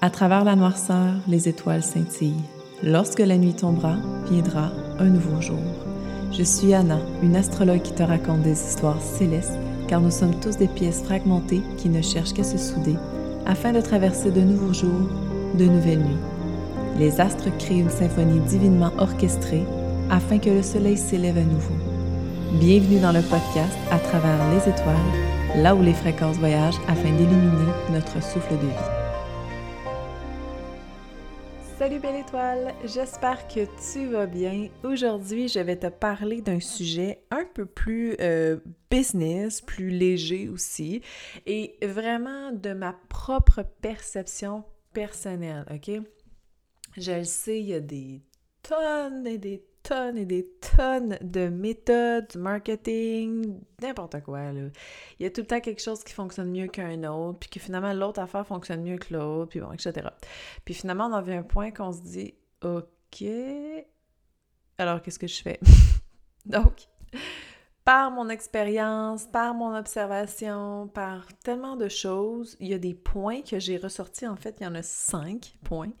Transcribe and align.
À 0.00 0.10
travers 0.10 0.44
la 0.44 0.54
noirceur, 0.54 1.14
les 1.26 1.48
étoiles 1.48 1.82
scintillent. 1.82 2.44
Lorsque 2.84 3.18
la 3.18 3.36
nuit 3.36 3.54
tombera, 3.54 3.96
viendra 4.30 4.70
un 5.00 5.06
nouveau 5.06 5.40
jour. 5.40 5.58
Je 6.30 6.44
suis 6.44 6.72
Anna, 6.72 7.00
une 7.20 7.34
astrologue 7.34 7.82
qui 7.82 7.94
te 7.94 8.04
raconte 8.04 8.42
des 8.42 8.52
histoires 8.52 9.02
célestes, 9.02 9.58
car 9.88 10.00
nous 10.00 10.12
sommes 10.12 10.38
tous 10.38 10.56
des 10.56 10.68
pièces 10.68 11.02
fragmentées 11.02 11.62
qui 11.78 11.88
ne 11.88 12.00
cherchent 12.00 12.32
qu'à 12.32 12.44
se 12.44 12.58
souder 12.58 12.94
afin 13.44 13.72
de 13.72 13.80
traverser 13.80 14.30
de 14.30 14.40
nouveaux 14.40 14.72
jours, 14.72 15.10
de 15.58 15.64
nouvelles 15.64 16.04
nuits. 16.04 16.24
Les 16.96 17.20
astres 17.20 17.50
créent 17.58 17.80
une 17.80 17.90
symphonie 17.90 18.40
divinement 18.40 18.92
orchestrée 18.98 19.64
afin 20.10 20.38
que 20.38 20.50
le 20.50 20.62
soleil 20.62 20.96
s'élève 20.96 21.38
à 21.38 21.42
nouveau. 21.42 21.74
Bienvenue 22.60 23.00
dans 23.00 23.12
le 23.12 23.22
podcast 23.22 23.76
À 23.90 23.98
travers 23.98 24.38
les 24.52 24.70
étoiles, 24.70 24.94
là 25.56 25.74
où 25.74 25.82
les 25.82 25.92
fréquences 25.92 26.36
voyagent 26.36 26.80
afin 26.86 27.10
d'illuminer 27.10 27.72
notre 27.92 28.22
souffle 28.22 28.54
de 28.54 28.66
vie. 28.68 28.97
Salut 31.88 32.00
belle 32.00 32.16
étoile, 32.16 32.74
j'espère 32.84 33.48
que 33.48 33.60
tu 33.90 34.08
vas 34.08 34.26
bien. 34.26 34.68
Aujourd'hui, 34.84 35.48
je 35.48 35.58
vais 35.58 35.78
te 35.78 35.86
parler 35.86 36.42
d'un 36.42 36.60
sujet 36.60 37.24
un 37.30 37.46
peu 37.46 37.64
plus 37.64 38.14
euh, 38.20 38.58
business, 38.90 39.62
plus 39.62 39.88
léger 39.88 40.50
aussi, 40.50 41.00
et 41.46 41.78
vraiment 41.82 42.52
de 42.52 42.74
ma 42.74 42.94
propre 43.08 43.64
perception 43.80 44.64
personnelle, 44.92 45.64
ok? 45.70 46.02
Je 46.98 47.12
le 47.12 47.24
sais, 47.24 47.58
il 47.58 47.68
y 47.68 47.74
a 47.74 47.80
des 47.80 48.20
tonnes 48.62 49.26
et 49.26 49.38
des 49.38 49.64
et 49.90 50.24
des 50.24 50.48
tonnes 50.76 51.18
de 51.20 51.48
méthodes, 51.48 52.36
marketing, 52.36 53.60
n'importe 53.80 54.20
quoi. 54.22 54.52
Là. 54.52 54.68
Il 55.18 55.22
y 55.22 55.26
a 55.26 55.30
tout 55.30 55.40
le 55.40 55.46
temps 55.46 55.60
quelque 55.60 55.82
chose 55.82 56.04
qui 56.04 56.12
fonctionne 56.12 56.50
mieux 56.50 56.66
qu'un 56.66 57.04
autre, 57.04 57.38
puis 57.38 57.50
que 57.50 57.60
finalement 57.60 57.92
l'autre 57.92 58.20
affaire 58.20 58.46
fonctionne 58.46 58.82
mieux 58.82 58.98
que 58.98 59.14
l'autre, 59.14 59.50
puis 59.50 59.60
bon, 59.60 59.72
etc. 59.72 60.08
Puis 60.64 60.74
finalement, 60.74 61.06
on 61.06 61.12
avait 61.12 61.36
un 61.36 61.42
point 61.42 61.70
qu'on 61.70 61.92
se 61.92 62.02
dit, 62.02 62.34
OK, 62.62 63.24
alors 64.78 65.02
qu'est-ce 65.02 65.18
que 65.18 65.26
je 65.26 65.42
fais? 65.42 65.58
Donc, 66.46 66.88
par 67.84 68.10
mon 68.10 68.28
expérience, 68.28 69.24
par 69.24 69.54
mon 69.54 69.74
observation, 69.74 70.88
par 70.88 71.26
tellement 71.38 71.76
de 71.76 71.88
choses, 71.88 72.56
il 72.60 72.68
y 72.68 72.74
a 72.74 72.78
des 72.78 72.94
points 72.94 73.40
que 73.42 73.58
j'ai 73.58 73.78
ressortis. 73.78 74.26
En 74.26 74.36
fait, 74.36 74.56
il 74.60 74.64
y 74.64 74.66
en 74.66 74.74
a 74.74 74.82
cinq 74.82 75.54
points 75.64 75.92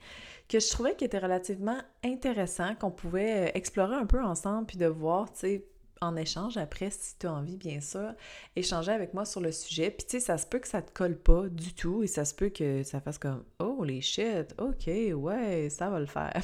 que 0.48 0.60
je 0.60 0.68
trouvais 0.70 0.96
qui 0.96 1.04
étaient 1.04 1.18
relativement 1.18 1.78
intéressants, 2.04 2.74
qu'on 2.74 2.90
pouvait 2.90 3.48
euh, 3.48 3.50
explorer 3.54 3.96
un 3.96 4.06
peu 4.06 4.22
ensemble, 4.22 4.66
puis 4.66 4.78
de 4.78 4.86
voir, 4.86 5.30
tu 5.32 5.40
sais, 5.40 5.64
en 6.00 6.16
échange 6.16 6.56
après, 6.56 6.90
si 6.90 7.18
tu 7.18 7.26
as 7.26 7.32
envie, 7.32 7.56
bien 7.56 7.80
sûr, 7.80 8.14
échanger 8.56 8.92
avec 8.92 9.14
moi 9.14 9.24
sur 9.24 9.40
le 9.40 9.52
sujet. 9.52 9.90
Puis, 9.90 10.06
tu 10.06 10.12
sais, 10.12 10.20
ça 10.20 10.38
se 10.38 10.46
peut 10.46 10.58
que 10.58 10.68
ça 10.68 10.82
te 10.82 10.92
colle 10.92 11.16
pas 11.16 11.48
du 11.48 11.74
tout 11.74 12.02
et 12.02 12.06
ça 12.06 12.24
se 12.24 12.34
peut 12.34 12.50
que 12.50 12.82
ça 12.82 13.00
fasse 13.00 13.18
comme 13.18 13.44
Oh, 13.58 13.82
les 13.84 14.00
shit, 14.00 14.54
ok, 14.58 14.88
ouais, 15.14 15.68
ça 15.70 15.90
va 15.90 16.00
le 16.00 16.06
faire. 16.06 16.40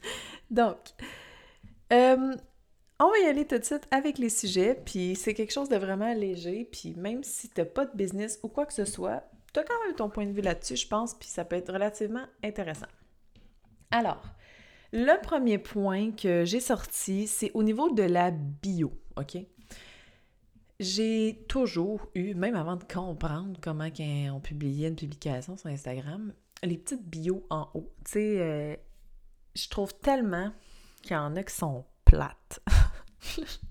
Donc, 0.50 0.76
euh, 1.92 2.34
on 3.00 3.10
va 3.10 3.18
y 3.18 3.26
aller 3.26 3.46
tout 3.46 3.58
de 3.58 3.64
suite 3.64 3.86
avec 3.90 4.18
les 4.18 4.30
sujets. 4.30 4.74
Puis, 4.74 5.16
c'est 5.16 5.34
quelque 5.34 5.52
chose 5.52 5.68
de 5.68 5.76
vraiment 5.76 6.12
léger. 6.12 6.68
Puis, 6.70 6.94
même 6.96 7.24
si 7.24 7.48
tu 7.48 7.64
pas 7.64 7.86
de 7.86 7.96
business 7.96 8.38
ou 8.42 8.48
quoi 8.48 8.66
que 8.66 8.74
ce 8.74 8.84
soit, 8.84 9.24
tu 9.52 9.60
as 9.60 9.64
quand 9.64 9.86
même 9.86 9.94
ton 9.94 10.10
point 10.10 10.26
de 10.26 10.32
vue 10.32 10.42
là-dessus, 10.42 10.76
je 10.76 10.86
pense, 10.86 11.14
puis 11.14 11.28
ça 11.28 11.44
peut 11.44 11.56
être 11.56 11.72
relativement 11.72 12.24
intéressant. 12.44 12.86
Alors, 13.90 14.22
le 14.92 15.20
premier 15.20 15.58
point 15.58 16.12
que 16.12 16.44
j'ai 16.44 16.60
sorti, 16.60 17.26
c'est 17.26 17.50
au 17.54 17.62
niveau 17.62 17.90
de 17.90 18.02
la 18.02 18.30
bio, 18.30 18.92
OK? 19.16 19.38
J'ai 20.80 21.44
toujours 21.48 22.06
eu, 22.14 22.34
même 22.34 22.54
avant 22.54 22.76
de 22.76 22.84
comprendre 22.84 23.58
comment 23.60 23.88
on 24.32 24.40
publiait 24.40 24.88
une 24.88 24.96
publication 24.96 25.56
sur 25.56 25.68
Instagram, 25.68 26.32
les 26.62 26.78
petites 26.78 27.04
bios 27.04 27.44
en 27.50 27.68
haut. 27.74 27.92
Tu 28.04 28.12
sais, 28.12 28.40
euh, 28.40 28.76
je 29.54 29.68
trouve 29.68 29.92
tellement 29.98 30.52
qu'il 31.02 31.12
y 31.12 31.16
en 31.16 31.34
a 31.36 31.42
qui 31.42 31.54
sont 31.54 31.84
plates. 32.04 32.60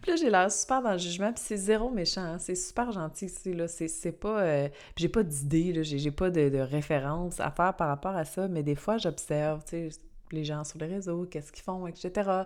Puis 0.00 0.12
là, 0.12 0.16
j'ai 0.16 0.30
l'air 0.30 0.50
super 0.50 0.82
dans 0.82 0.92
le 0.92 0.98
jugement, 0.98 1.32
puis 1.32 1.42
c'est 1.44 1.56
zéro 1.56 1.90
méchant, 1.90 2.22
hein. 2.22 2.38
c'est 2.38 2.54
super 2.54 2.92
gentil 2.92 3.26
ici, 3.26 3.52
là, 3.52 3.66
c'est 3.66 4.12
pas... 4.12 4.42
Euh, 4.42 4.68
j'ai 4.96 5.08
pas 5.08 5.22
d'idée, 5.22 5.82
j'ai 5.82 6.10
pas 6.10 6.30
de, 6.30 6.48
de, 6.48 6.58
référence 6.58 7.40
à 7.40 7.50
faire 7.50 7.74
par 7.74 7.88
rapport 7.88 8.14
à 8.14 8.24
ça, 8.24 8.46
mais 8.48 8.62
des 8.62 8.76
fois, 8.76 8.98
j'observe, 8.98 9.64
tu 9.64 9.90
sais, 9.90 10.00
les 10.30 10.44
gens 10.44 10.64
sur 10.64 10.78
les 10.78 10.86
réseaux, 10.86 11.26
qu'est-ce 11.26 11.52
qu'ils 11.52 11.64
font, 11.64 11.86
etc. 11.86 12.44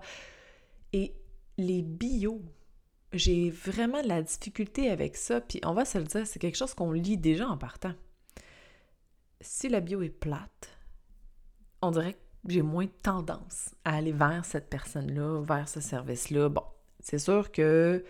Et 0.92 1.14
les 1.58 1.82
bios, 1.82 2.42
j'ai 3.12 3.50
vraiment 3.50 4.02
de 4.02 4.08
la 4.08 4.22
difficulté 4.22 4.90
avec 4.90 5.16
ça, 5.16 5.40
puis 5.40 5.60
on 5.64 5.74
va 5.74 5.84
se 5.84 5.98
le 5.98 6.04
dire, 6.04 6.26
c'est 6.26 6.38
quelque 6.38 6.56
chose 6.56 6.74
qu'on 6.74 6.92
lit 6.92 7.18
déjà 7.18 7.48
en 7.48 7.58
partant. 7.58 7.94
Si 9.40 9.68
la 9.68 9.80
bio 9.80 10.02
est 10.02 10.08
plate, 10.08 10.78
on 11.82 11.90
dirait 11.90 12.14
que 12.14 12.18
j'ai 12.48 12.62
moins 12.62 12.86
tendance 13.02 13.74
à 13.84 13.96
aller 13.96 14.12
vers 14.12 14.44
cette 14.44 14.70
personne-là, 14.70 15.42
vers 15.42 15.68
ce 15.68 15.80
service-là. 15.80 16.48
Bon, 16.48 16.64
c'est 17.02 17.18
sûr 17.18 17.52
que 17.52 18.04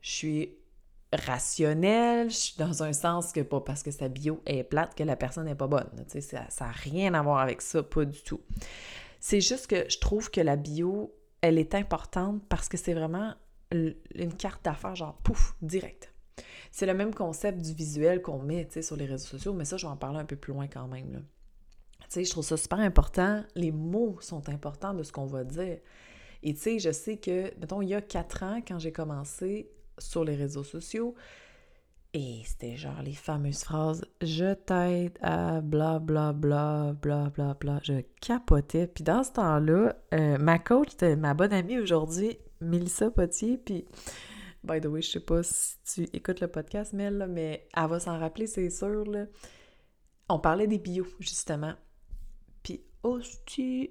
je 0.00 0.10
suis 0.10 0.54
rationnelle, 1.12 2.30
je 2.30 2.36
suis 2.36 2.56
dans 2.58 2.82
un 2.82 2.92
sens 2.92 3.32
que 3.32 3.40
pas 3.40 3.60
parce 3.60 3.82
que 3.82 3.90
sa 3.90 4.08
bio 4.08 4.42
est 4.46 4.64
plate 4.64 4.94
que 4.94 5.02
la 5.02 5.16
personne 5.16 5.46
n'est 5.46 5.54
pas 5.54 5.66
bonne. 5.66 5.88
ça 6.08 6.46
n'a 6.60 6.70
rien 6.72 7.14
à 7.14 7.22
voir 7.22 7.38
avec 7.38 7.62
ça, 7.62 7.82
pas 7.82 8.04
du 8.04 8.20
tout. 8.22 8.40
C'est 9.20 9.40
juste 9.40 9.68
que 9.68 9.88
je 9.88 9.98
trouve 9.98 10.30
que 10.30 10.40
la 10.40 10.56
bio, 10.56 11.14
elle 11.40 11.58
est 11.58 11.74
importante 11.74 12.42
parce 12.48 12.68
que 12.68 12.76
c'est 12.76 12.94
vraiment 12.94 13.34
une 13.72 14.34
carte 14.36 14.64
d'affaires, 14.64 14.94
genre 14.94 15.14
pouf, 15.22 15.56
direct. 15.62 16.12
C'est 16.70 16.86
le 16.86 16.94
même 16.94 17.14
concept 17.14 17.62
du 17.62 17.72
visuel 17.72 18.20
qu'on 18.20 18.38
met 18.38 18.68
sur 18.82 18.96
les 18.96 19.06
réseaux 19.06 19.26
sociaux, 19.26 19.52
mais 19.52 19.64
ça, 19.64 19.76
je 19.76 19.86
vais 19.86 19.92
en 19.92 19.96
parler 19.96 20.18
un 20.18 20.24
peu 20.24 20.36
plus 20.36 20.52
loin 20.52 20.66
quand 20.66 20.88
même. 20.88 21.24
Je 22.14 22.30
trouve 22.30 22.44
ça 22.44 22.56
super 22.56 22.78
important. 22.78 23.42
Les 23.54 23.72
mots 23.72 24.18
sont 24.20 24.48
importants 24.48 24.94
de 24.94 25.02
ce 25.02 25.12
qu'on 25.12 25.26
va 25.26 25.44
dire. 25.44 25.78
Et 26.44 26.54
tu 26.54 26.60
sais, 26.60 26.78
je 26.78 26.92
sais 26.92 27.16
que, 27.16 27.58
mettons, 27.58 27.82
il 27.82 27.88
y 27.88 27.94
a 27.94 28.02
quatre 28.02 28.42
ans, 28.42 28.60
quand 28.66 28.78
j'ai 28.78 28.92
commencé 28.92 29.70
sur 29.98 30.24
les 30.24 30.36
réseaux 30.36 30.62
sociaux, 30.62 31.14
et 32.12 32.42
c'était 32.44 32.76
genre 32.76 33.02
les 33.02 33.12
fameuses 33.12 33.64
phrases 33.64 34.04
Je 34.22 34.54
t'aide 34.54 35.18
à 35.20 35.60
bla 35.60 35.98
bla 35.98 36.32
bla 36.32 36.94
bla 37.02 37.30
bla. 37.54 37.80
Je 37.82 38.02
capotais. 38.20 38.86
Puis 38.86 39.02
dans 39.02 39.24
ce 39.24 39.32
temps-là, 39.32 39.96
euh, 40.14 40.38
ma 40.38 40.60
coach, 40.60 40.90
ma 41.18 41.34
bonne 41.34 41.52
amie 41.52 41.78
aujourd'hui, 41.78 42.38
Melissa 42.60 43.10
Potier, 43.10 43.58
puis 43.58 43.84
by 44.62 44.80
the 44.80 44.86
way, 44.86 45.02
je 45.02 45.10
sais 45.10 45.20
pas 45.20 45.42
si 45.42 45.76
tu 45.84 46.02
écoutes 46.12 46.40
le 46.40 46.46
podcast, 46.48 46.92
Mel, 46.92 47.26
mais 47.28 47.66
elle 47.76 47.88
va 47.88 47.98
s'en 47.98 48.18
rappeler, 48.18 48.46
c'est 48.46 48.70
sûr. 48.70 49.04
Là. 49.06 49.26
On 50.28 50.38
parlait 50.38 50.68
des 50.68 50.78
bio, 50.78 51.06
justement. 51.18 51.74
Puis, 52.62 52.84
oh, 53.02 53.18
tu 53.46 53.90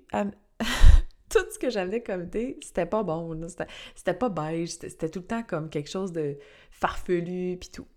tout 1.34 1.46
ce 1.52 1.58
que 1.58 1.70
j'avais 1.70 2.04
comme 2.04 2.24
idée, 2.24 2.60
c'était 2.62 2.86
pas 2.86 3.02
bon. 3.02 3.36
C'était 3.96 4.14
pas 4.14 4.30
beige, 4.30 4.70
c'était 4.70 5.10
tout 5.10 5.20
le 5.20 5.26
temps 5.26 5.44
comme 5.44 5.70
quelque 5.70 5.90
chose 5.90 6.12
de 6.12 6.38
farfelu, 6.70 7.58
puis 7.60 7.70
tout. 7.70 7.88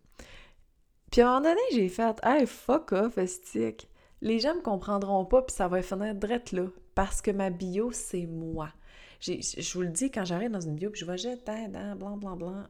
Puis 1.10 1.20
à 1.20 1.28
un 1.28 1.40
moment 1.40 1.50
donné, 1.50 1.60
j'ai 1.72 1.88
fait 1.88 2.18
«Hey, 2.24 2.46
fuck 2.46 2.92
off, 2.92 3.18
estique! 3.18 3.88
Les 4.22 4.38
gens 4.38 4.54
me 4.54 4.62
comprendront 4.62 5.24
pas, 5.24 5.42
puis 5.42 5.54
ça 5.54 5.68
va 5.68 5.82
finir 5.82 6.14
drette 6.14 6.52
là, 6.52 6.66
parce 6.94 7.20
que 7.20 7.30
ma 7.30 7.50
bio, 7.50 7.92
c'est 7.92 8.26
moi.» 8.26 8.70
Je 9.20 9.72
vous 9.74 9.82
le 9.82 9.88
dis, 9.88 10.10
quand 10.10 10.24
j'arrive 10.24 10.50
dans 10.50 10.60
une 10.60 10.74
bio, 10.74 10.90
puis 10.90 11.00
je 11.00 11.04
vois 11.04 11.16
«Je 11.18 11.36
t'aide 11.36 11.76
à 11.76 11.94
blanc, 11.94 12.16
blanc, 12.16 12.36
blanc.» 12.36 12.64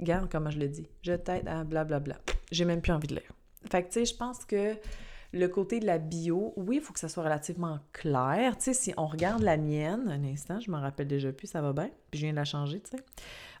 Regarde 0.00 0.28
comment 0.30 0.50
je 0.50 0.58
le 0.58 0.68
dis. 0.68 0.88
«Je 1.02 1.12
t'aide 1.12 1.48
à 1.48 1.64
blablabla.» 1.64 2.18
J'ai 2.50 2.64
même 2.64 2.80
plus 2.80 2.92
envie 2.92 3.08
de 3.08 3.14
lire. 3.14 3.32
Fait 3.70 3.82
que, 3.82 3.88
tu 3.88 4.00
sais, 4.00 4.04
je 4.04 4.16
pense 4.16 4.44
que 4.44 4.74
le 5.32 5.46
côté 5.46 5.78
de 5.78 5.86
la 5.86 5.98
bio, 5.98 6.52
oui, 6.56 6.76
il 6.76 6.82
faut 6.82 6.92
que 6.92 6.98
ça 6.98 7.08
soit 7.08 7.22
relativement 7.22 7.78
clair. 7.92 8.56
Tu 8.56 8.64
sais, 8.64 8.74
si 8.74 8.94
on 8.96 9.06
regarde 9.06 9.42
la 9.42 9.56
mienne, 9.56 10.08
un 10.08 10.24
instant, 10.24 10.58
je 10.58 10.70
m'en 10.70 10.80
rappelle 10.80 11.06
déjà 11.06 11.32
plus, 11.32 11.46
ça 11.46 11.60
va 11.60 11.72
bien, 11.72 11.90
puis 12.10 12.18
je 12.20 12.26
viens 12.26 12.32
de 12.32 12.36
la 12.36 12.44
changer, 12.44 12.80
tu 12.80 12.96
sais. 12.96 13.04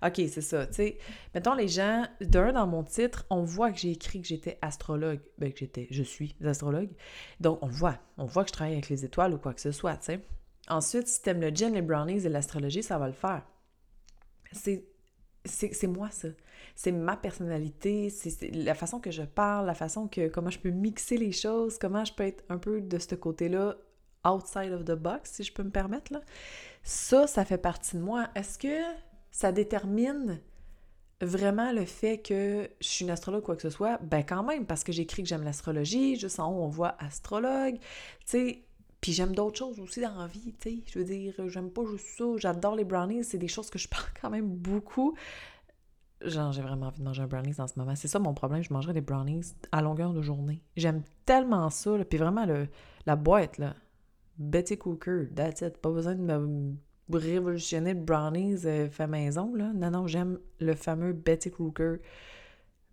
OK, 0.02 0.14
c'est 0.16 0.40
ça, 0.40 0.66
tu 0.66 0.74
sais. 0.74 0.98
Mettons, 1.34 1.54
les 1.54 1.68
gens, 1.68 2.06
d'un, 2.20 2.52
dans 2.52 2.66
mon 2.66 2.82
titre, 2.82 3.24
on 3.30 3.42
voit 3.42 3.70
que 3.70 3.78
j'ai 3.78 3.92
écrit 3.92 4.20
que 4.20 4.26
j'étais 4.26 4.58
astrologue. 4.62 5.20
Ben, 5.38 5.52
que 5.52 5.58
j'étais, 5.58 5.86
je 5.90 6.02
suis 6.02 6.34
astrologue. 6.44 6.90
Donc, 7.38 7.58
on 7.62 7.68
voit. 7.68 7.98
On 8.18 8.24
voit 8.24 8.42
que 8.44 8.48
je 8.48 8.54
travaille 8.54 8.74
avec 8.74 8.88
les 8.88 9.04
étoiles 9.04 9.34
ou 9.34 9.38
quoi 9.38 9.54
que 9.54 9.60
ce 9.60 9.72
soit, 9.72 9.96
tu 9.98 10.06
sais. 10.06 10.20
Ensuite, 10.68 11.06
si 11.06 11.22
t'aimes 11.22 11.40
le 11.40 11.50
gin, 11.50 11.74
les 11.74 11.82
brownies 11.82 12.26
et 12.26 12.28
l'astrologie, 12.28 12.82
ça 12.82 12.98
va 12.98 13.06
le 13.06 13.12
faire. 13.12 13.42
C'est 14.52 14.84
c'est 15.44 15.86
moi 15.86 16.10
ça. 16.10 16.28
C'est 16.82 16.92
ma 16.92 17.14
personnalité, 17.14 18.08
c'est 18.08 18.40
la 18.54 18.74
façon 18.74 19.00
que 19.00 19.10
je 19.10 19.20
parle, 19.20 19.66
la 19.66 19.74
façon 19.74 20.08
que 20.08 20.28
comment 20.28 20.48
je 20.48 20.58
peux 20.58 20.70
mixer 20.70 21.18
les 21.18 21.30
choses, 21.30 21.76
comment 21.76 22.06
je 22.06 22.14
peux 22.14 22.22
être 22.22 22.42
un 22.48 22.56
peu 22.56 22.80
de 22.80 22.98
ce 22.98 23.14
côté-là 23.14 23.76
outside 24.26 24.72
of 24.72 24.86
the 24.86 24.94
box 24.94 25.30
si 25.30 25.42
je 25.42 25.52
peux 25.52 25.62
me 25.62 25.68
permettre 25.68 26.10
là. 26.10 26.22
Ça 26.82 27.26
ça 27.26 27.44
fait 27.44 27.58
partie 27.58 27.96
de 27.96 28.00
moi. 28.00 28.28
Est-ce 28.34 28.58
que 28.58 28.80
ça 29.30 29.52
détermine 29.52 30.40
vraiment 31.20 31.70
le 31.70 31.84
fait 31.84 32.16
que 32.16 32.70
je 32.80 32.88
suis 32.88 33.04
une 33.04 33.10
astrologue 33.10 33.42
quoi 33.42 33.56
que 33.56 33.62
ce 33.62 33.68
soit? 33.68 33.98
Ben 33.98 34.22
quand 34.22 34.42
même 34.42 34.64
parce 34.64 34.82
que 34.82 34.90
j'écris 34.90 35.22
que 35.22 35.28
j'aime 35.28 35.44
l'astrologie, 35.44 36.16
juste 36.16 36.40
en 36.40 36.50
haut 36.50 36.62
on 36.62 36.68
voit 36.68 36.96
astrologue, 36.98 37.76
tu 37.76 37.84
sais 38.24 38.64
puis 39.02 39.12
j'aime 39.12 39.34
d'autres 39.34 39.58
choses 39.58 39.80
aussi 39.80 40.00
dans 40.00 40.18
la 40.18 40.26
vie, 40.26 40.54
tu 40.60 40.70
sais. 40.70 40.78
Je 40.86 40.98
veux 40.98 41.04
dire, 41.04 41.34
j'aime 41.48 41.70
pas 41.70 41.82
juste 41.86 42.18
ça. 42.18 42.24
J'adore 42.36 42.76
les 42.76 42.84
brownies, 42.84 43.24
c'est 43.24 43.38
des 43.38 43.48
choses 43.48 43.70
que 43.70 43.78
je 43.78 43.88
parle 43.90 44.04
quand 44.20 44.30
même 44.30 44.48
beaucoup. 44.48 45.16
Genre, 46.22 46.52
j'ai 46.52 46.60
vraiment 46.60 46.86
envie 46.86 46.98
de 46.98 47.04
manger 47.04 47.22
un 47.22 47.26
brownies 47.26 47.60
en 47.60 47.66
ce 47.66 47.78
moment. 47.78 47.96
C'est 47.96 48.08
ça 48.08 48.18
mon 48.18 48.34
problème, 48.34 48.62
je 48.62 48.72
mangerais 48.72 48.92
des 48.92 49.00
brownies 49.00 49.54
à 49.72 49.80
longueur 49.80 50.12
de 50.12 50.20
journée. 50.20 50.62
J'aime 50.76 51.02
tellement 51.24 51.70
ça, 51.70 51.96
là. 51.96 52.04
Puis 52.04 52.18
vraiment, 52.18 52.44
le, 52.44 52.68
la 53.06 53.16
boîte, 53.16 53.56
là, 53.58 53.74
Betty 54.36 54.76
Cooker, 54.76 55.28
that's 55.34 55.62
it. 55.62 55.78
Pas 55.78 55.90
besoin 55.90 56.14
de 56.14 56.20
me 56.20 56.74
révolutionner 57.10 57.94
le 57.94 58.00
brownies 58.00 58.66
euh, 58.66 58.88
fait 58.90 59.06
maison, 59.06 59.54
là. 59.54 59.72
Non, 59.74 59.90
non, 59.90 60.06
j'aime 60.06 60.38
le 60.58 60.74
fameux 60.74 61.12
Betty 61.12 61.50
Cooker 61.50 61.96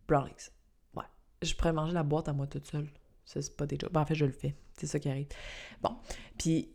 brownies. 0.08 0.50
Ouais. 0.96 1.04
Je 1.42 1.54
pourrais 1.54 1.74
manger 1.74 1.94
la 1.94 2.04
boîte 2.04 2.30
à 2.30 2.34
moi 2.34 2.48
toute 2.48 2.66
seule. 2.66 2.88
Ça, 3.26 3.42
c'est 3.42 3.56
pas 3.56 3.66
des 3.66 3.78
jobs. 3.78 3.92
Ben, 3.92 4.02
en 4.02 4.06
fait, 4.06 4.16
je 4.16 4.26
le 4.26 4.32
fais. 4.32 4.56
C'est 4.74 4.88
ça 4.88 5.00
qui 5.00 5.10
arrive. 5.10 5.28
Bon. 5.82 5.98
Puis, 6.38 6.70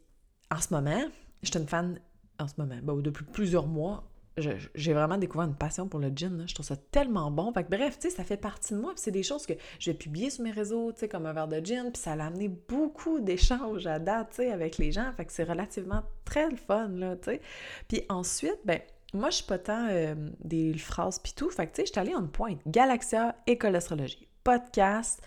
en 0.50 0.60
ce 0.60 0.74
moment, 0.74 1.04
je 1.42 1.50
suis 1.50 1.58
une 1.58 1.66
fan, 1.66 1.98
en 2.38 2.46
ce 2.46 2.54
moment, 2.58 2.78
ben, 2.82 3.00
depuis 3.00 3.24
plusieurs 3.24 3.66
mois, 3.66 4.11
j'ai 4.36 4.92
vraiment 4.94 5.18
découvert 5.18 5.46
une 5.46 5.54
passion 5.54 5.88
pour 5.88 6.00
le 6.00 6.10
gin. 6.14 6.44
Je 6.46 6.54
trouve 6.54 6.66
ça 6.66 6.76
tellement 6.76 7.30
bon. 7.30 7.52
Fait 7.52 7.64
que, 7.64 7.70
bref, 7.70 7.98
tu 7.98 8.08
sais, 8.08 8.16
ça 8.16 8.24
fait 8.24 8.36
partie 8.36 8.74
de 8.74 8.78
moi. 8.78 8.92
C'est 8.96 9.10
des 9.10 9.22
choses 9.22 9.46
que 9.46 9.52
je 9.78 9.90
vais 9.90 9.96
publier 9.96 10.30
sur 10.30 10.44
mes 10.44 10.50
réseaux, 10.50 10.92
tu 10.92 11.00
sais, 11.00 11.08
comme 11.08 11.26
un 11.26 11.32
verre 11.32 11.48
de 11.48 11.64
gin. 11.64 11.90
Puis 11.92 12.02
ça 12.02 12.12
a 12.12 12.26
amené 12.26 12.48
beaucoup 12.48 13.20
d'échanges 13.20 13.86
à 13.86 13.98
date, 13.98 14.30
tu 14.30 14.36
sais, 14.36 14.52
avec 14.52 14.78
les 14.78 14.92
gens. 14.92 15.12
Fait 15.16 15.24
que 15.24 15.32
c'est 15.32 15.44
relativement 15.44 16.02
très 16.24 16.48
le 16.48 16.56
fun, 16.56 16.88
là, 16.88 17.16
tu 17.16 17.30
sais. 17.30 17.40
Puis 17.88 18.02
ensuite, 18.08 18.58
ben 18.64 18.80
moi, 19.14 19.28
je 19.28 19.36
suis 19.36 19.46
pas 19.46 19.58
tant 19.58 19.88
euh, 19.90 20.14
des 20.42 20.72
phrases 20.78 21.18
pis 21.18 21.34
tout. 21.34 21.50
Fait 21.50 21.66
que, 21.66 21.72
tu 21.72 21.82
sais, 21.82 21.86
je 21.86 21.92
suis 21.92 22.00
allée 22.00 22.14
en 22.14 22.26
point. 22.26 22.56
Galaxia, 22.66 23.36
école 23.46 23.72
d'astrologie, 23.72 24.26
podcast, 24.42 25.20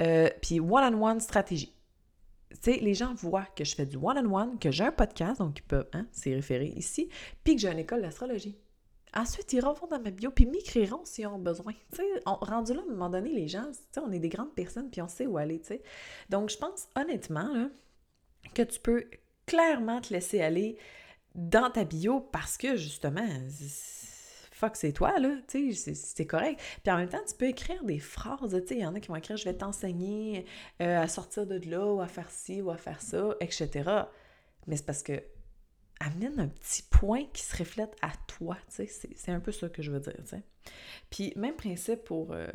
euh, 0.00 0.30
puis 0.40 0.60
one-on-one 0.60 1.20
stratégie 1.20 1.77
les 2.66 2.94
gens 2.94 3.14
voient 3.14 3.46
que 3.56 3.64
je 3.64 3.74
fais 3.74 3.86
du 3.86 3.96
one-on-one, 3.96 4.58
que 4.58 4.70
j'ai 4.70 4.84
un 4.84 4.92
podcast, 4.92 5.40
donc 5.40 5.58
ils 5.58 5.62
peuvent 5.62 5.88
hein, 5.92 6.06
s'y 6.12 6.34
référer 6.34 6.72
ici, 6.76 7.08
puis 7.44 7.56
que 7.56 7.60
j'ai 7.60 7.70
une 7.70 7.78
école 7.78 8.02
d'astrologie. 8.02 8.58
Ensuite, 9.14 9.52
ils 9.52 9.60
reviendront 9.60 9.86
dans 9.86 10.00
ma 10.00 10.10
bio, 10.10 10.30
puis 10.30 10.46
m'écriront 10.46 11.04
s'ils 11.04 11.26
ont 11.26 11.38
besoin. 11.38 11.72
Sais, 11.92 12.04
rendu 12.26 12.74
là, 12.74 12.80
à 12.80 12.82
un 12.84 12.90
moment 12.90 13.08
donné, 13.08 13.30
les 13.30 13.48
gens, 13.48 13.70
on 13.96 14.12
est 14.12 14.18
des 14.18 14.28
grandes 14.28 14.54
personnes, 14.54 14.90
puis 14.90 15.00
on 15.00 15.08
sait 15.08 15.26
où 15.26 15.38
aller. 15.38 15.62
Donc, 16.28 16.50
je 16.50 16.58
pense 16.58 16.88
honnêtement 16.94 17.70
que 18.54 18.62
tu 18.62 18.78
peux 18.80 19.04
clairement 19.46 20.00
te 20.00 20.12
laisser 20.12 20.42
aller 20.42 20.76
dans 21.34 21.70
ta 21.70 21.84
bio 21.84 22.20
parce 22.20 22.58
que, 22.58 22.76
justement, 22.76 23.26
fuck, 24.58 24.76
c'est 24.76 24.92
toi, 24.92 25.18
là, 25.18 25.36
tu 25.46 25.72
sais, 25.72 25.94
c'est 25.94 26.26
correct. 26.26 26.60
Puis 26.82 26.92
en 26.92 26.96
même 26.96 27.08
temps, 27.08 27.22
tu 27.26 27.34
peux 27.34 27.46
écrire 27.46 27.84
des 27.84 28.00
phrases, 28.00 28.60
tu 28.62 28.66
sais, 28.66 28.74
il 28.74 28.80
y 28.80 28.86
en 28.86 28.94
a 28.94 29.00
qui 29.00 29.08
vont 29.08 29.16
écrire 29.16 29.36
«je 29.38 29.44
vais 29.44 29.54
t'enseigner 29.54 30.44
euh, 30.82 31.00
à 31.00 31.06
sortir 31.06 31.46
de 31.46 31.58
là, 31.70 31.86
ou 31.86 32.00
à 32.00 32.08
faire 32.08 32.30
ci, 32.30 32.60
ou 32.60 32.70
à 32.70 32.76
faire 32.76 33.00
ça, 33.00 33.36
etc.» 33.40 33.90
Mais 34.66 34.76
c'est 34.76 34.86
parce 34.86 35.02
que 35.02 35.22
amène 36.00 36.38
un 36.38 36.48
petit 36.48 36.82
point 36.82 37.24
qui 37.32 37.42
se 37.42 37.56
reflète 37.56 37.96
à 38.02 38.12
toi, 38.26 38.56
tu 38.68 38.86
sais, 38.86 39.12
c'est 39.16 39.32
un 39.32 39.40
peu 39.40 39.52
ça 39.52 39.68
que 39.68 39.82
je 39.82 39.90
veux 39.90 40.00
dire, 40.00 40.14
tu 40.18 40.26
sais. 40.26 40.42
Puis 41.10 41.32
même 41.36 41.54
principe 41.54 42.04
pour... 42.04 42.32
Euh, 42.32 42.48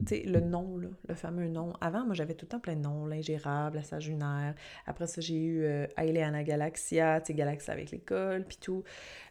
le 0.00 0.40
nom, 0.40 0.78
là, 0.78 0.88
le 1.08 1.14
fameux 1.14 1.48
nom. 1.48 1.72
Avant, 1.80 2.04
moi, 2.04 2.14
j'avais 2.14 2.34
tout 2.34 2.46
le 2.46 2.50
temps 2.50 2.60
plein 2.60 2.76
de 2.76 2.80
noms. 2.80 3.06
L'ingérable, 3.06 3.76
la 3.76 3.82
sagunaire. 3.82 4.54
Après 4.86 5.06
ça, 5.06 5.20
j'ai 5.20 5.36
eu 5.36 5.64
euh, 5.64 5.86
Aileana 5.96 6.44
Galaxia, 6.44 7.20
tu 7.20 7.34
Galaxia 7.34 7.72
avec 7.72 7.90
l'école, 7.90 8.44
puis 8.44 8.58
tout. 8.60 8.84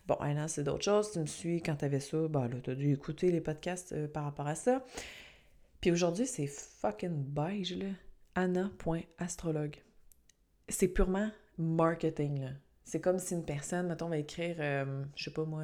Bon, 0.07 0.15
Anna, 0.15 0.47
c'est 0.47 0.63
d'autres 0.63 0.83
choses. 0.83 1.11
Tu 1.11 1.19
me 1.19 1.25
suis 1.25 1.61
quand 1.61 1.75
t'avais 1.75 1.99
ça. 1.99 2.27
Bah 2.27 2.47
là, 2.47 2.57
t'as 2.63 2.75
dû 2.75 2.91
écouter 2.91 3.31
les 3.31 3.41
podcasts 3.41 3.93
euh, 3.93 4.07
par 4.07 4.23
rapport 4.23 4.47
à 4.47 4.55
ça. 4.55 4.83
Puis 5.81 5.91
aujourd'hui, 5.91 6.25
c'est 6.25 6.47
fucking 6.47 7.23
beige, 7.23 7.77
là. 7.77 7.87
Anna.astrologue. 8.35 9.77
C'est 10.69 10.89
purement 10.89 11.29
marketing, 11.57 12.41
là. 12.41 12.49
C'est 12.83 13.01
comme 13.01 13.19
si 13.19 13.33
une 13.33 13.43
personne, 13.43 13.87
mettons, 13.87 14.07
va 14.07 14.17
écrire, 14.17 14.55
euh, 14.59 15.03
je 15.15 15.25
sais 15.25 15.31
pas 15.31 15.43
moi, 15.43 15.63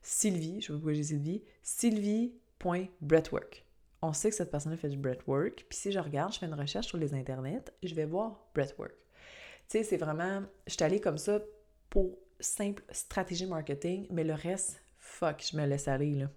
Sylvie, 0.00 0.60
je 0.60 0.66
sais 0.66 0.72
pas 0.72 0.78
pourquoi 0.78 0.94
j'ai 0.94 1.02
Sylvie, 1.02 1.42
sylvie.breathwork 1.62 3.65
on 4.02 4.12
sait 4.12 4.30
que 4.30 4.36
cette 4.36 4.50
personne 4.50 4.76
fait 4.76 4.88
du 4.88 4.96
breathwork. 4.96 5.64
Puis 5.68 5.78
si 5.78 5.92
je 5.92 5.98
regarde, 5.98 6.32
je 6.32 6.38
fais 6.38 6.46
une 6.46 6.54
recherche 6.54 6.86
sur 6.86 6.98
les 6.98 7.14
internets, 7.14 7.64
je 7.82 7.94
vais 7.94 8.04
voir 8.04 8.46
breathwork. 8.54 8.94
Tu 9.68 9.78
sais, 9.78 9.84
c'est 9.84 9.96
vraiment, 9.96 10.42
je 10.66 10.74
suis 10.74 10.84
allée 10.84 11.00
comme 11.00 11.18
ça 11.18 11.40
pour 11.90 12.18
simple 12.38 12.82
stratégie 12.90 13.46
marketing, 13.46 14.06
mais 14.10 14.24
le 14.24 14.34
reste, 14.34 14.80
fuck, 14.98 15.42
je 15.50 15.56
me 15.56 15.66
laisse 15.66 15.88
aller, 15.88 16.14
là. 16.14 16.30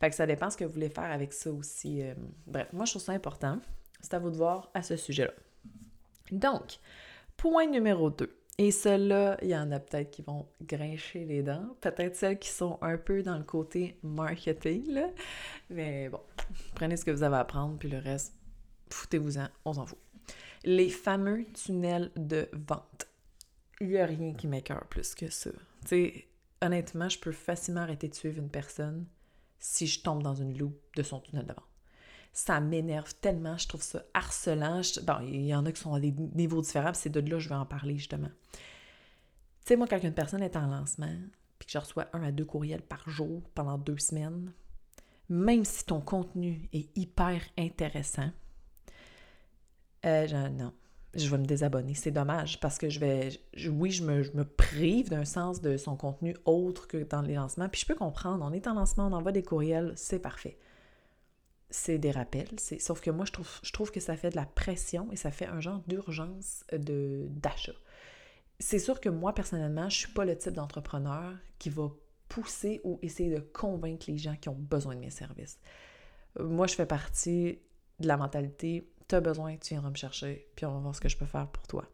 Fait 0.00 0.10
que 0.10 0.16
ça 0.16 0.26
dépend 0.26 0.50
ce 0.50 0.56
que 0.56 0.64
vous 0.64 0.72
voulez 0.72 0.88
faire 0.88 1.10
avec 1.10 1.32
ça 1.32 1.50
aussi. 1.50 2.02
Euh, 2.02 2.14
bref, 2.46 2.68
moi, 2.72 2.84
je 2.84 2.92
trouve 2.92 3.02
ça 3.02 3.12
important. 3.12 3.60
C'est 4.00 4.14
à 4.14 4.18
vous 4.18 4.30
de 4.30 4.36
voir 4.36 4.70
à 4.74 4.82
ce 4.82 4.96
sujet-là. 4.96 5.32
Donc, 6.32 6.78
point 7.36 7.66
numéro 7.66 8.10
2. 8.10 8.39
Et 8.60 8.72
ceux-là, 8.72 9.38
il 9.40 9.48
y 9.48 9.56
en 9.56 9.72
a 9.72 9.80
peut-être 9.80 10.10
qui 10.10 10.20
vont 10.20 10.46
grincher 10.60 11.24
les 11.24 11.42
dents, 11.42 11.74
peut-être 11.80 12.14
celles 12.14 12.38
qui 12.38 12.50
sont 12.50 12.76
un 12.82 12.98
peu 12.98 13.22
dans 13.22 13.38
le 13.38 13.42
côté 13.42 13.98
marketing, 14.02 14.86
là. 14.90 15.08
Mais 15.70 16.10
bon, 16.10 16.20
prenez 16.74 16.98
ce 16.98 17.06
que 17.06 17.10
vous 17.10 17.22
avez 17.22 17.38
à 17.38 17.44
prendre, 17.46 17.78
puis 17.78 17.88
le 17.88 17.96
reste, 17.96 18.34
foutez-vous-en, 18.90 19.48
on 19.64 19.72
s'en 19.72 19.86
fout. 19.86 19.98
Les 20.62 20.90
fameux 20.90 21.46
tunnels 21.54 22.10
de 22.16 22.50
vente. 22.52 23.08
Il 23.80 23.88
n'y 23.88 23.96
a 23.96 24.04
rien 24.04 24.34
qui 24.34 24.46
m'écœure 24.46 24.86
plus 24.90 25.14
que 25.14 25.30
ça. 25.30 25.48
Tu 25.86 25.88
sais, 25.88 26.28
honnêtement, 26.60 27.08
je 27.08 27.18
peux 27.18 27.32
facilement 27.32 27.80
arrêter 27.80 28.08
de 28.08 28.14
suivre 28.14 28.40
une 28.40 28.50
personne 28.50 29.06
si 29.58 29.86
je 29.86 30.02
tombe 30.02 30.22
dans 30.22 30.34
une 30.34 30.58
loupe 30.58 30.78
de 30.96 31.02
son 31.02 31.20
tunnel 31.20 31.46
de 31.46 31.54
vente 31.54 31.69
ça 32.32 32.60
m'énerve 32.60 33.14
tellement, 33.20 33.56
je 33.56 33.68
trouve 33.68 33.82
ça 33.82 34.02
harcelant. 34.14 34.82
Bon, 35.02 35.20
il 35.22 35.46
y 35.46 35.54
en 35.54 35.66
a 35.66 35.72
qui 35.72 35.80
sont 35.80 35.94
à 35.94 36.00
des 36.00 36.12
niveaux 36.12 36.62
différents, 36.62 36.94
c'est 36.94 37.10
de 37.10 37.20
là 37.20 37.36
que 37.36 37.38
je 37.40 37.48
vais 37.48 37.54
en 37.54 37.66
parler 37.66 37.98
justement. 37.98 38.30
Tu 38.52 38.60
sais, 39.66 39.76
moi, 39.76 39.86
quand 39.88 40.02
une 40.02 40.14
personne 40.14 40.42
est 40.42 40.56
en 40.56 40.66
lancement, 40.66 41.14
puis 41.58 41.66
que 41.66 41.72
je 41.72 41.78
reçois 41.78 42.06
un 42.12 42.22
à 42.22 42.32
deux 42.32 42.44
courriels 42.44 42.82
par 42.82 43.08
jour 43.08 43.42
pendant 43.54 43.78
deux 43.78 43.98
semaines, 43.98 44.52
même 45.28 45.64
si 45.64 45.84
ton 45.84 46.00
contenu 46.00 46.68
est 46.72 46.96
hyper 46.96 47.42
intéressant, 47.58 48.30
euh, 50.06 50.48
non, 50.48 50.72
je 51.14 51.28
vais 51.28 51.38
me 51.38 51.44
désabonner. 51.44 51.94
C'est 51.94 52.10
dommage 52.10 52.58
parce 52.60 52.78
que 52.78 52.88
je 52.88 53.00
vais. 53.00 53.30
oui, 53.68 53.90
je 53.90 54.04
me, 54.04 54.22
je 54.22 54.32
me 54.32 54.44
prive 54.44 55.10
d'un 55.10 55.24
sens 55.24 55.60
de 55.60 55.76
son 55.76 55.96
contenu 55.96 56.36
autre 56.44 56.86
que 56.86 56.98
dans 57.04 57.22
les 57.22 57.34
lancements. 57.34 57.68
Puis 57.68 57.82
je 57.82 57.86
peux 57.86 57.94
comprendre, 57.94 58.44
on 58.48 58.52
est 58.52 58.66
en 58.66 58.74
lancement, 58.74 59.08
on 59.08 59.12
envoie 59.12 59.32
des 59.32 59.42
courriels, 59.42 59.92
c'est 59.96 60.20
parfait 60.20 60.56
c'est 61.70 61.98
des 61.98 62.10
rappels. 62.10 62.48
Sauf 62.78 63.00
que 63.00 63.10
moi, 63.10 63.24
je 63.24 63.32
trouve, 63.32 63.48
je 63.62 63.72
trouve 63.72 63.90
que 63.90 64.00
ça 64.00 64.16
fait 64.16 64.30
de 64.30 64.36
la 64.36 64.46
pression 64.46 65.10
et 65.12 65.16
ça 65.16 65.30
fait 65.30 65.46
un 65.46 65.60
genre 65.60 65.82
d'urgence 65.86 66.64
de, 66.72 67.26
d'achat. 67.30 67.74
C'est 68.58 68.78
sûr 68.78 69.00
que 69.00 69.08
moi, 69.08 69.34
personnellement, 69.34 69.88
je 69.88 69.98
suis 69.98 70.12
pas 70.12 70.24
le 70.24 70.36
type 70.36 70.52
d'entrepreneur 70.52 71.32
qui 71.58 71.70
va 71.70 71.90
pousser 72.28 72.80
ou 72.84 72.98
essayer 73.02 73.30
de 73.30 73.40
convaincre 73.40 74.06
les 74.08 74.18
gens 74.18 74.36
qui 74.36 74.48
ont 74.48 74.58
besoin 74.58 74.94
de 74.94 75.00
mes 75.00 75.10
services. 75.10 75.58
Moi, 76.38 76.66
je 76.66 76.74
fais 76.74 76.86
partie 76.86 77.58
de 77.98 78.06
la 78.06 78.16
mentalité 78.16 78.86
tu 79.10 79.16
as 79.16 79.20
besoin, 79.20 79.56
tu 79.56 79.74
viendras 79.74 79.90
me 79.90 79.96
chercher, 79.96 80.46
puis 80.54 80.64
on 80.66 80.72
va 80.72 80.78
voir 80.78 80.94
ce 80.94 81.00
que 81.00 81.08
je 81.08 81.16
peux 81.16 81.26
faire 81.26 81.48
pour 81.48 81.66
toi. 81.66 81.84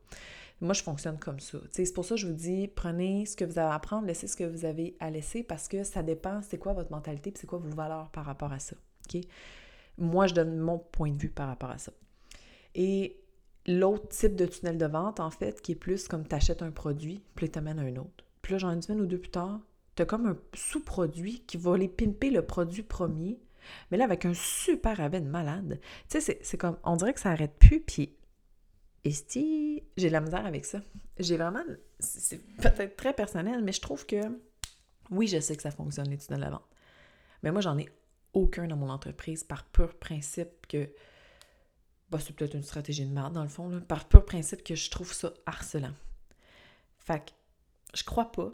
Moi, 0.60 0.74
je 0.74 0.82
fonctionne 0.82 1.18
comme 1.18 1.40
ça. 1.40 1.58
C'est 1.70 1.92
pour 1.92 2.04
ça 2.04 2.14
que 2.14 2.20
je 2.20 2.26
vous 2.26 2.34
dis, 2.34 2.68
prenez 2.68 3.26
ce 3.26 3.36
que 3.36 3.44
vous 3.44 3.58
avez 3.58 3.68
à 3.68 3.74
apprendre, 3.74 4.06
laissez 4.06 4.26
ce 4.26 4.36
que 4.36 4.44
vous 4.44 4.64
avez 4.64 4.96
à 5.00 5.10
laisser, 5.10 5.42
parce 5.42 5.68
que 5.68 5.82
ça 5.82 6.02
dépend, 6.02 6.40
c'est 6.42 6.58
quoi 6.58 6.72
votre 6.72 6.90
mentalité, 6.90 7.30
puis 7.30 7.40
c'est 7.40 7.46
quoi 7.46 7.58
vos 7.58 7.74
valeurs 7.74 8.10
par 8.10 8.24
rapport 8.24 8.52
à 8.52 8.58
ça. 8.58 8.76
OK? 9.06 9.22
Moi, 9.98 10.26
je 10.26 10.34
donne 10.34 10.58
mon 10.58 10.78
point 10.78 11.10
de 11.10 11.18
vue 11.18 11.30
par 11.30 11.48
rapport 11.48 11.70
à 11.70 11.78
ça. 11.78 11.92
Et 12.74 13.20
l'autre 13.66 14.08
type 14.08 14.36
de 14.36 14.46
tunnel 14.46 14.78
de 14.78 14.86
vente, 14.86 15.20
en 15.20 15.30
fait, 15.30 15.60
qui 15.62 15.72
est 15.72 15.76
plus 15.76 16.08
comme 16.08 16.26
tu 16.26 16.34
achètes 16.34 16.62
un 16.62 16.70
produit, 16.70 17.22
puis 17.34 17.50
tu 17.50 17.58
amènes 17.58 17.78
un 17.78 17.96
autre. 17.96 18.24
Puis 18.42 18.52
là, 18.52 18.58
genre 18.58 18.70
une 18.70 18.82
semaine 18.82 19.00
ou 19.00 19.06
deux 19.06 19.18
plus 19.18 19.30
tard, 19.30 19.60
tu 19.96 20.02
as 20.02 20.06
comme 20.06 20.26
un 20.26 20.38
sous-produit 20.54 21.40
qui 21.46 21.56
va 21.56 21.74
aller 21.74 21.88
pimper 21.88 22.30
le 22.30 22.42
produit 22.42 22.82
premier, 22.82 23.40
mais 23.90 23.96
là, 23.96 24.04
avec 24.04 24.24
un 24.24 24.34
super 24.34 24.98
rabais 24.98 25.20
de 25.20 25.28
malade. 25.28 25.80
Tu 26.08 26.20
sais, 26.20 26.38
c'est 26.42 26.58
comme, 26.58 26.76
on 26.84 26.96
dirait 26.96 27.14
que 27.14 27.20
ça 27.20 27.30
arrête 27.30 27.56
plus, 27.58 27.80
puis 27.80 28.14
esti, 29.04 29.82
j'ai 29.96 30.10
la 30.10 30.20
misère 30.20 30.46
avec 30.46 30.64
ça. 30.64 30.80
J'ai 31.18 31.36
vraiment, 31.36 31.62
c'est 31.98 32.38
peut-être 32.58 32.96
très 32.96 33.14
personnel, 33.14 33.62
mais 33.64 33.72
je 33.72 33.80
trouve 33.80 34.06
que, 34.06 34.20
oui, 35.10 35.26
je 35.26 35.40
sais 35.40 35.56
que 35.56 35.62
ça 35.62 35.70
fonctionne, 35.70 36.08
les 36.08 36.18
tunnels 36.18 36.44
de 36.44 36.50
vente. 36.50 36.68
Mais 37.42 37.50
moi, 37.52 37.60
j'en 37.60 37.78
ai 37.78 37.88
aucun 38.36 38.68
dans 38.68 38.76
mon 38.76 38.90
entreprise 38.90 39.42
par 39.42 39.64
pur 39.64 39.98
principe 39.98 40.66
que. 40.68 40.88
Bah, 42.10 42.18
c'est 42.20 42.36
peut-être 42.36 42.54
une 42.54 42.62
stratégie 42.62 43.04
de 43.04 43.12
merde 43.12 43.32
dans 43.32 43.42
le 43.42 43.48
fond, 43.48 43.80
par 43.80 44.06
pur 44.06 44.24
principe 44.24 44.62
que 44.62 44.76
je 44.76 44.90
trouve 44.90 45.12
ça 45.12 45.32
harcelant. 45.44 45.94
Fait 46.98 47.18
que 47.18 47.32
je 47.94 48.04
crois 48.04 48.30
pas 48.30 48.52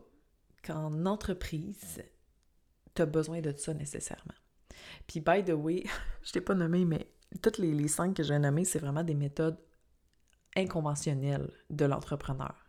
qu'en 0.65 1.05
entreprise, 1.05 2.03
tu 2.95 3.03
as 3.03 3.07
besoin 3.07 3.41
de 3.43 3.53
ça 3.55 3.75
nécessairement. 3.75 4.35
Puis, 5.07 5.21
by 5.21 5.45
the 5.45 5.51
way, 5.51 5.85
je 6.23 6.33
t'ai 6.33 6.41
pas 6.41 6.55
nommé, 6.55 6.85
mais 6.87 7.09
toutes 7.43 7.59
les, 7.59 7.75
les 7.75 7.89
cinq 7.89 8.15
que 8.15 8.23
j'ai 8.23 8.39
nommées, 8.39 8.65
c'est 8.65 8.79
vraiment 8.79 9.05
des 9.05 9.15
méthodes 9.15 9.59
inconventionnelles 10.57 11.51
de 11.71 11.85
l'entrepreneur 11.85 12.62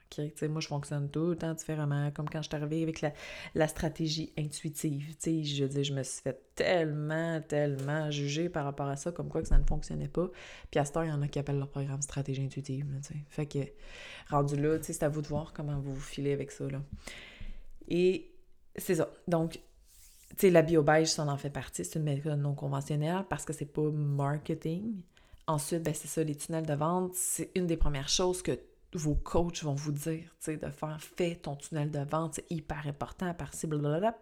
moi, 0.49 0.61
je 0.61 0.67
fonctionne 0.67 1.09
tout 1.09 1.27
le 1.27 1.35
temps 1.35 1.53
différemment, 1.53 2.11
comme 2.11 2.29
quand 2.29 2.41
je 2.41 2.47
suis 2.47 2.55
arrivée 2.55 2.83
avec 2.83 3.03
la, 3.53 3.67
stratégie 3.67 4.33
intuitive. 4.37 5.15
je 5.23 5.65
dis, 5.65 5.83
je 5.83 5.93
me 5.93 6.03
suis 6.03 6.21
fait 6.21 6.39
tellement, 6.55 7.41
tellement 7.41 8.11
juger 8.11 8.49
par 8.49 8.65
rapport 8.65 8.87
à 8.87 8.95
ça, 8.95 9.11
comme 9.11 9.29
quoi 9.29 9.41
que 9.41 9.47
ça 9.47 9.57
ne 9.57 9.65
fonctionnait 9.65 10.07
pas. 10.07 10.29
Puis 10.71 10.79
à 10.79 10.85
ce 10.85 10.91
temps, 10.91 11.03
il 11.03 11.09
y 11.09 11.11
en 11.11 11.21
a 11.21 11.27
qui 11.27 11.39
appellent 11.39 11.59
leur 11.59 11.69
programme 11.69 12.01
stratégie 12.01 12.43
intuitive. 12.43 12.85
fait 13.29 13.45
que, 13.45 13.59
rendu 14.29 14.55
là, 14.55 14.77
c'est 14.81 15.03
à 15.03 15.09
vous 15.09 15.21
de 15.21 15.27
voir 15.27 15.53
comment 15.53 15.79
vous 15.79 15.93
vous 15.93 16.01
filez 16.01 16.33
avec 16.33 16.51
ça. 16.51 16.65
Là. 16.69 16.81
Et 17.87 18.31
c'est 18.75 18.95
ça. 18.95 19.09
Donc, 19.27 19.59
sais, 20.37 20.49
la 20.49 20.61
bio-beige, 20.61 21.07
ça 21.07 21.25
en 21.25 21.37
fait 21.37 21.49
partie, 21.49 21.85
c'est 21.85 21.99
une 21.99 22.05
méthode 22.05 22.39
non 22.39 22.55
conventionnelle 22.55 23.25
parce 23.29 23.45
que 23.45 23.53
c'est 23.53 23.65
pas 23.65 23.89
marketing. 23.91 25.01
Ensuite, 25.47 25.83
ben, 25.83 25.93
c'est 25.93 26.07
ça, 26.07 26.23
les 26.23 26.35
tunnels 26.35 26.65
de 26.65 26.73
vente, 26.73 27.13
c'est 27.15 27.51
une 27.55 27.67
des 27.67 27.77
premières 27.77 28.09
choses 28.09 28.41
que 28.41 28.57
vos 28.97 29.15
coachs 29.15 29.63
vont 29.63 29.73
vous 29.73 29.91
dire, 29.91 30.35
de 30.47 30.69
faire, 30.69 30.97
fais 30.99 31.35
ton 31.35 31.55
tunnel 31.55 31.91
de 31.91 31.99
vente, 31.99 32.35
c'est 32.35 32.51
hyper 32.51 32.87
important, 32.87 33.33
par 33.33 33.53
ci, 33.53 33.67
blablabla. 33.67 34.17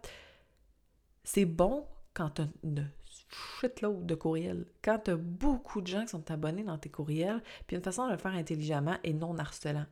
C'est 1.24 1.46
bon 1.46 1.86
quand 2.14 2.32
tu 2.32 2.42
as 2.42 2.48
une 2.64 2.90
shitload 3.60 4.06
de 4.06 4.16
courriels. 4.16 4.66
Quand 4.84 5.00
tu 5.00 5.12
as 5.12 5.16
beaucoup 5.16 5.82
de 5.82 5.88
gens 5.88 6.02
qui 6.02 6.10
sont 6.10 6.30
abonnés 6.32 6.64
dans 6.64 6.78
tes 6.78 6.90
courriels, 6.90 7.42
puis 7.68 7.76
une 7.76 7.84
façon 7.84 8.08
de 8.08 8.12
le 8.12 8.18
faire 8.18 8.34
intelligemment 8.34 8.98
et 9.04 9.14
non 9.14 9.38
harcelant. 9.38 9.86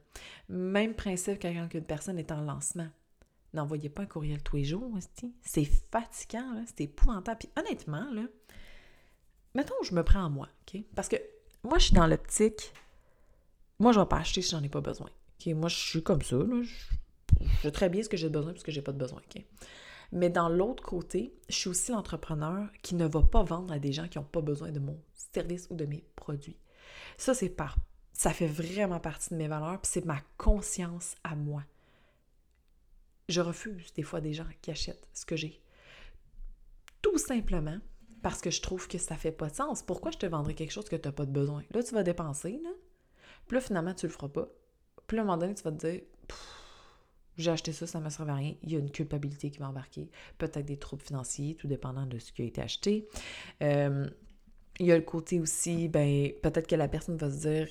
Même 0.50 0.94
principe 0.94 1.42
quand 1.42 1.70
une 1.74 1.84
personne 1.84 2.20
est 2.20 2.32
en 2.32 2.42
lancement. 2.42 2.88
N'envoyez 3.54 3.90
pas 3.90 4.04
un 4.04 4.08
courriel 4.08 4.44
tous 4.44 4.58
les 4.58 4.64
jours, 4.64 4.92
c'est 5.42 5.66
fatigant, 5.66 6.64
c'est 6.68 6.82
épouvantable. 6.82 7.40
Puis 7.40 7.50
honnêtement, 7.58 8.08
là, 8.12 8.24
mettons 9.56 9.74
je 9.84 9.96
me 9.96 10.04
prends 10.04 10.26
à 10.26 10.30
moi, 10.30 10.48
OK? 10.68 10.84
Parce 10.96 11.10
que 11.10 11.16
moi, 11.64 11.78
je 11.78 11.86
suis 11.86 11.94
dans 11.94 12.08
l'optique, 12.08 12.74
moi, 13.80 13.94
je 13.94 14.00
vais 14.00 14.06
pas 14.06 14.18
acheter 14.18 14.42
si 14.42 14.52
j'en 14.52 14.64
ai 14.64 14.70
pas 14.70 14.82
besoin. 14.82 15.10
Moi, 15.48 15.70
je 15.70 15.76
suis 15.76 16.04
comme 16.04 16.22
ça. 16.22 16.38
Je, 16.62 17.62
sais 17.62 17.72
très 17.72 17.90
bien 17.90 18.04
ce 18.04 18.10
que 18.10 18.18
j'ai 18.18 18.30
besoin 18.30 18.52
puisque 18.52 18.72
j'ai 18.72 18.82
pas 18.82 18.92
de 18.92 18.98
besoin? 18.98 19.22
Mais 20.12 20.30
dans 20.30 20.50
l'autre 20.50 20.84
côté, 20.84 21.34
je 21.48 21.56
suis 21.56 21.70
aussi 21.70 21.92
l'entrepreneur 21.92 22.68
qui 22.82 22.96
ne 22.96 23.06
va 23.06 23.22
pas 23.22 23.44
vendre 23.44 23.74
à 23.74 23.80
des 23.80 23.94
gens 23.94 24.08
qui 24.08 24.18
n'ont 24.18 24.26
pas 24.26 24.42
besoin 24.42 24.72
de 24.72 24.80
mon 24.80 25.00
service 25.34 25.68
ou 25.70 25.76
de 25.76 25.86
mes 25.86 26.04
produits. 26.16 26.58
Ça, 27.18 27.34
c'est 27.34 27.50
par, 27.50 27.78
ça 28.12 28.32
fait 28.32 28.48
vraiment 28.48 29.00
partie 29.00 29.30
de 29.30 29.36
mes 29.36 29.48
valeurs, 29.48 29.80
puis 29.80 29.92
c'est 29.92 30.06
ma 30.06 30.20
conscience 30.38 31.16
à 31.24 31.36
moi. 31.36 31.64
Je 33.30 33.42
refuse 33.42 33.94
des 33.94 34.04
fois 34.04 34.20
des 34.20 34.34
gens 34.34 34.48
qui 34.62 34.72
achètent 34.72 35.08
ce 35.14 35.26
que 35.26 35.36
j'ai. 35.36 35.62
Tout 37.02 37.18
simplement 37.18 37.78
parce 38.22 38.42
que 38.42 38.52
je 38.52 38.62
trouve 38.62 38.88
que 38.88 38.98
ça 38.98 39.16
fait 39.16 39.32
pas 39.32 39.50
de 39.50 39.56
sens. 39.56 39.84
Pourquoi 39.84 40.12
je 40.12 40.18
te 40.18 40.26
vendrais 40.26 40.56
quelque 40.56 40.72
chose 40.72 40.90
que 40.90 40.96
tu 40.96 41.08
n'as 41.08 41.14
pas 41.14 41.26
de 41.26 41.32
besoin? 41.32 41.64
Là, 41.72 41.84
tu 41.84 41.94
vas 41.94 42.04
dépenser, 42.04 42.60
là. 42.64 42.72
Puis 43.50 43.56
là, 43.56 43.62
finalement, 43.62 43.94
tu 43.94 44.06
le 44.06 44.14
feras 44.14 44.30
pas. 44.30 44.48
Puis 45.08 45.18
à 45.18 45.22
un 45.22 45.26
moment 45.26 45.38
donné, 45.38 45.56
tu 45.56 45.64
vas 45.64 45.72
te 45.72 45.88
dire, 45.88 46.02
j'ai 47.36 47.52
acheté 47.52 47.74
ça, 47.74 47.88
ça 47.88 48.00
ne 48.00 48.06
me 48.06 48.10
servait 48.10 48.32
à 48.32 48.36
rien. 48.36 48.54
Il 48.62 48.72
y 48.72 48.76
a 48.76 48.80
une 48.80 48.92
culpabilité 48.92 49.50
qui 49.50 49.58
va 49.58 49.68
embarquer. 49.68 50.10
Peut-être 50.38 50.66
des 50.66 50.78
troubles 50.78 51.02
financiers, 51.02 51.56
tout 51.56 51.68
dépendant 51.68 52.06
de 52.06 52.20
ce 52.20 52.32
qui 52.32 52.44
a 52.44 52.46
été 52.46 52.62
acheté. 52.62 53.08
Euh, 53.64 54.08
il 54.80 54.86
y 54.86 54.92
a 54.92 54.96
le 54.96 55.04
côté 55.04 55.40
aussi, 55.40 55.90
ben, 55.90 56.32
peut-être 56.44 56.68
que 56.68 56.76
la 56.76 56.88
personne 56.88 57.18
va 57.18 57.30
se 57.30 57.40
dire 57.40 57.68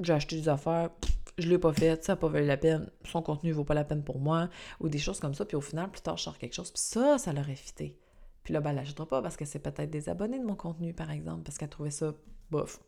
j'ai 0.00 0.12
acheté 0.12 0.36
des 0.36 0.48
affaires, 0.48 0.90
je 1.38 1.46
ne 1.46 1.50
l'ai 1.52 1.58
pas 1.58 1.72
fait, 1.72 2.04
ça 2.04 2.12
n'a 2.12 2.16
pas 2.16 2.28
valu 2.28 2.46
la 2.46 2.56
peine, 2.56 2.90
son 3.04 3.22
contenu 3.22 3.50
ne 3.50 3.54
vaut 3.54 3.64
pas 3.64 3.74
la 3.74 3.84
peine 3.84 4.02
pour 4.02 4.18
moi, 4.18 4.48
ou 4.80 4.88
des 4.88 4.98
choses 4.98 5.20
comme 5.20 5.34
ça. 5.34 5.44
Puis 5.44 5.56
au 5.56 5.60
final, 5.60 5.90
plus 5.90 6.02
tard, 6.02 6.16
je 6.16 6.24
sors 6.24 6.36
quelque 6.36 6.54
chose, 6.54 6.72
puis 6.72 6.82
ça, 6.82 7.18
ça 7.18 7.32
l'aurait 7.32 7.54
fité. 7.54 7.96
Puis 8.42 8.52
là, 8.52 8.60
ben, 8.60 8.70
elle 8.70 8.76
l'achètera 8.76 9.06
pas 9.06 9.22
parce 9.22 9.36
que 9.36 9.44
c'est 9.44 9.60
peut-être 9.60 9.90
des 9.90 10.08
abonnés 10.08 10.40
de 10.40 10.44
mon 10.44 10.56
contenu, 10.56 10.92
par 10.92 11.10
exemple, 11.10 11.44
parce 11.44 11.56
qu'elle 11.56 11.68
trouvait 11.68 11.90
ça 11.90 12.12
bof. 12.50 12.80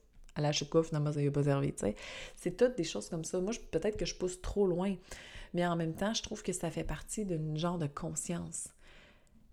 Achète 0.44 0.68
quoi, 0.68 0.84
finalement, 0.84 1.12
ça 1.12 1.20
pas 1.32 1.42
servi, 1.42 1.72
tu 1.72 1.80
sais. 1.80 1.94
C'est 2.36 2.56
toutes 2.56 2.76
des 2.76 2.84
choses 2.84 3.08
comme 3.08 3.24
ça. 3.24 3.40
Moi, 3.40 3.52
peut-être 3.70 3.96
que 3.96 4.04
je 4.04 4.14
pousse 4.14 4.40
trop 4.40 4.66
loin 4.66 4.96
mais 5.56 5.66
en 5.66 5.74
même 5.74 5.94
temps, 5.94 6.12
je 6.12 6.22
trouve 6.22 6.42
que 6.42 6.52
ça 6.52 6.70
fait 6.70 6.84
partie 6.84 7.24
d'un 7.24 7.56
genre 7.56 7.78
de 7.78 7.86
conscience. 7.86 8.68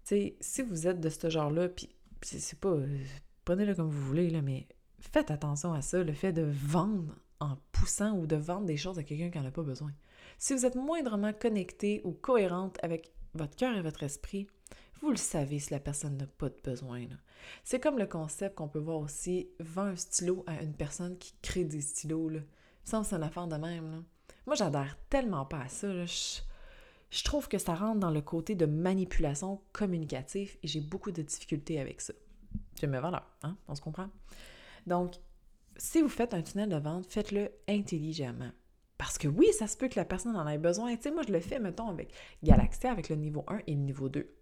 Tu 0.06 0.16
sais, 0.16 0.36
si 0.42 0.62
vous 0.62 0.86
êtes 0.86 1.00
de 1.00 1.08
ce 1.10 1.30
genre-là, 1.30 1.70
puis 1.70 1.90
c'est 2.22 2.60
pas... 2.60 2.70
Euh, 2.70 2.98
prenez-le 3.46 3.74
comme 3.74 3.90
vous 3.90 4.06
voulez, 4.06 4.30
là, 4.30 4.42
mais 4.42 4.68
faites 5.00 5.32
attention 5.32 5.74
à 5.74 5.82
ça, 5.82 6.04
le 6.04 6.12
fait 6.12 6.34
de 6.34 6.42
vendre 6.42 7.16
en 7.40 7.58
poussant 7.72 8.18
ou 8.18 8.28
de 8.28 8.36
vendre 8.36 8.66
des 8.66 8.76
choses 8.76 9.00
à 9.00 9.04
quelqu'un 9.04 9.30
qui 9.30 9.38
n'en 9.38 9.46
a 9.46 9.52
pas 9.52 9.64
besoin. 9.64 9.92
Si 10.38 10.54
vous 10.54 10.66
êtes 10.66 10.76
moindrement 10.76 11.32
connecté 11.32 12.02
ou 12.04 12.12
cohérente 12.12 12.78
avec 12.82 13.14
votre 13.34 13.56
cœur 13.56 13.78
et 13.78 13.82
votre 13.82 14.04
esprit, 14.04 14.48
vous 15.04 15.12
le 15.12 15.18
savez 15.18 15.60
si 15.60 15.74
la 15.74 15.82
personne 15.82 16.16
n'a 16.16 16.28
pas 16.28 16.48
de 16.48 16.58
besoin. 16.64 17.06
C'est 17.66 17.82
comme 17.82 18.00
le 18.00 18.08
concept 18.08 18.56
qu'on 18.56 18.70
peut 18.70 18.80
voir 18.80 19.00
aussi, 19.00 19.50
vend 19.60 19.88
un 19.88 19.96
stylo 19.98 20.46
à 20.48 20.62
une 20.64 20.74
personne 20.74 21.18
qui 21.18 21.34
crée 21.42 21.66
des 21.66 21.82
stylos. 21.82 22.30
Là. 22.30 22.40
Ça, 22.86 23.04
c'est 23.04 23.18
une 23.18 23.24
affaire 23.24 23.48
de 23.48 23.58
même. 23.58 23.92
Là. 23.92 23.98
Moi, 24.46 24.56
j'adhère 24.56 24.98
tellement 25.10 25.46
pas 25.46 25.64
à 25.64 25.68
ça. 25.68 26.06
Je, 26.06 27.24
trouve 27.26 27.50
que 27.50 27.58
ça 27.58 27.76
rentre 27.76 28.00
dans 28.00 28.12
le 28.12 28.22
côté 28.22 28.56
de 28.56 28.66
manipulation 28.66 29.62
communicative 29.74 30.58
et 30.64 30.68
j'ai 30.68 30.80
beaucoup 30.80 31.12
de 31.12 31.22
difficultés 31.22 31.82
avec 31.82 32.00
ça. 32.00 32.14
J'aime 32.80 32.92
mes 32.92 33.00
valeurs, 33.00 33.30
hein? 33.44 33.58
On 33.68 33.76
se 33.76 33.82
comprend? 33.82 34.10
Donc, 34.88 35.16
si 35.76 36.02
vous 36.02 36.08
faites 36.08 36.34
un 36.34 36.42
tunnel 36.42 36.70
de 36.70 36.78
vente, 36.78 37.08
faites-le 37.08 37.52
intelligemment. 37.68 38.52
Parce 38.98 39.18
que 39.18 39.28
oui, 39.28 39.48
ça 39.52 39.68
se 39.68 39.76
peut 39.76 39.90
que 39.90 40.00
la 40.00 40.06
personne 40.06 40.38
en 40.38 40.48
ait 40.48 40.58
besoin. 40.58 40.96
Tu 40.96 41.04
sais, 41.04 41.12
moi, 41.12 41.24
je 41.28 41.34
le 41.34 41.42
fais, 41.42 41.60
mettons, 41.60 41.90
avec 41.90 42.14
Galaxy, 42.42 42.88
avec 42.88 43.10
le 43.10 43.18
niveau 43.18 43.44
1 43.48 43.60
et 43.68 43.74
le 43.74 43.82
niveau 43.82 44.08
2. 44.08 44.34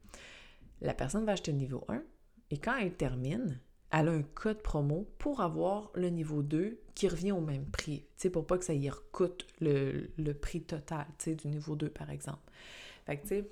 La 0.81 0.93
personne 0.93 1.25
va 1.25 1.33
acheter 1.33 1.51
le 1.51 1.57
niveau 1.57 1.83
1 1.87 2.01
et 2.49 2.57
quand 2.57 2.77
elle 2.77 2.93
termine, 2.93 3.59
elle 3.91 4.07
a 4.07 4.11
un 4.11 4.23
code 4.23 4.61
promo 4.61 5.07
pour 5.17 5.41
avoir 5.41 5.91
le 5.95 6.09
niveau 6.09 6.41
2 6.41 6.79
qui 6.95 7.07
revient 7.07 7.31
au 7.31 7.41
même 7.41 7.65
prix, 7.65 7.99
tu 7.99 8.23
sais, 8.23 8.29
pour 8.29 8.45
pas 8.45 8.57
que 8.57 8.65
ça 8.65 8.73
y 8.73 8.89
recoute 8.89 9.45
le, 9.59 10.11
le 10.17 10.33
prix 10.33 10.61
total, 10.61 11.05
tu 11.17 11.25
sais, 11.25 11.35
du 11.35 11.47
niveau 11.47 11.75
2, 11.75 11.89
par 11.89 12.09
exemple. 12.09 12.39
Fait 13.05 13.17
que, 13.17 13.21
tu 13.23 13.27
sais, 13.27 13.51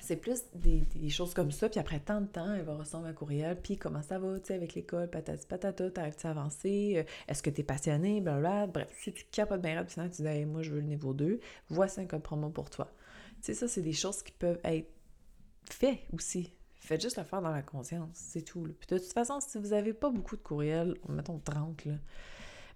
c'est 0.00 0.16
plus 0.16 0.44
des, 0.54 1.10
choses 1.10 1.34
comme 1.34 1.50
ça, 1.50 1.68
puis 1.68 1.78
après 1.78 2.00
tant 2.00 2.20
de 2.20 2.26
temps, 2.26 2.54
elle 2.54 2.64
va 2.64 2.76
recevoir 2.76 3.04
un 3.04 3.12
courriel, 3.12 3.60
puis 3.60 3.76
comment 3.76 4.02
ça 4.02 4.18
va, 4.18 4.38
tu 4.40 4.46
sais, 4.46 4.54
avec 4.54 4.74
l'école, 4.74 5.08
patati 5.08 5.46
patata, 5.46 5.90
t'arrives-tu 5.90 6.26
à 6.26 6.30
avancer, 6.30 6.94
euh, 6.96 7.02
est-ce 7.28 7.42
que 7.42 7.50
t'es 7.50 7.62
passionné, 7.62 8.20
blablabla, 8.20 8.66
bref, 8.66 8.88
si 8.98 9.12
tu 9.12 9.24
capotes 9.30 9.60
bien 9.60 9.76
rapidement, 9.76 10.08
tu 10.08 10.22
dis, 10.22 10.28
hey, 10.28 10.46
moi, 10.46 10.62
je 10.62 10.70
veux 10.70 10.80
le 10.80 10.86
niveau 10.86 11.12
2, 11.12 11.40
voici 11.68 12.00
un 12.00 12.06
code 12.06 12.22
promo 12.22 12.48
pour 12.50 12.70
toi. 12.70 12.90
Tu 13.36 13.46
sais, 13.46 13.54
ça, 13.54 13.68
c'est 13.68 13.82
des 13.82 13.92
choses 13.92 14.22
qui 14.22 14.32
peuvent 14.32 14.60
être 14.64 14.88
faites 15.64 16.00
aussi, 16.12 16.52
Faites 16.80 17.02
juste 17.02 17.18
le 17.18 17.24
faire 17.24 17.42
dans 17.42 17.50
la 17.50 17.62
conscience, 17.62 18.08
c'est 18.14 18.42
tout. 18.42 18.62
Puis 18.62 18.88
de 18.88 18.98
toute 18.98 19.12
façon, 19.12 19.38
si 19.40 19.58
vous 19.58 19.68
n'avez 19.68 19.92
pas 19.92 20.10
beaucoup 20.10 20.34
de 20.34 20.40
courriels, 20.40 20.96
mettons 21.08 21.38
30, 21.38 21.84
là, 21.84 21.92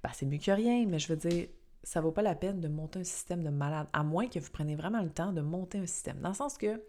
ben 0.02 0.10
c'est 0.12 0.26
mieux 0.26 0.38
que 0.38 0.50
rien, 0.50 0.84
mais 0.86 0.98
je 0.98 1.08
veux 1.08 1.16
dire, 1.16 1.48
ça 1.82 2.02
vaut 2.02 2.12
pas 2.12 2.22
la 2.22 2.34
peine 2.34 2.60
de 2.60 2.68
monter 2.68 3.00
un 3.00 3.04
système 3.04 3.42
de 3.42 3.48
malade, 3.48 3.88
à 3.94 4.02
moins 4.04 4.28
que 4.28 4.38
vous 4.38 4.50
preniez 4.50 4.76
vraiment 4.76 5.02
le 5.02 5.10
temps 5.10 5.32
de 5.32 5.40
monter 5.40 5.78
un 5.78 5.86
système. 5.86 6.20
Dans 6.20 6.28
le 6.28 6.34
sens 6.34 6.58
que 6.58 6.82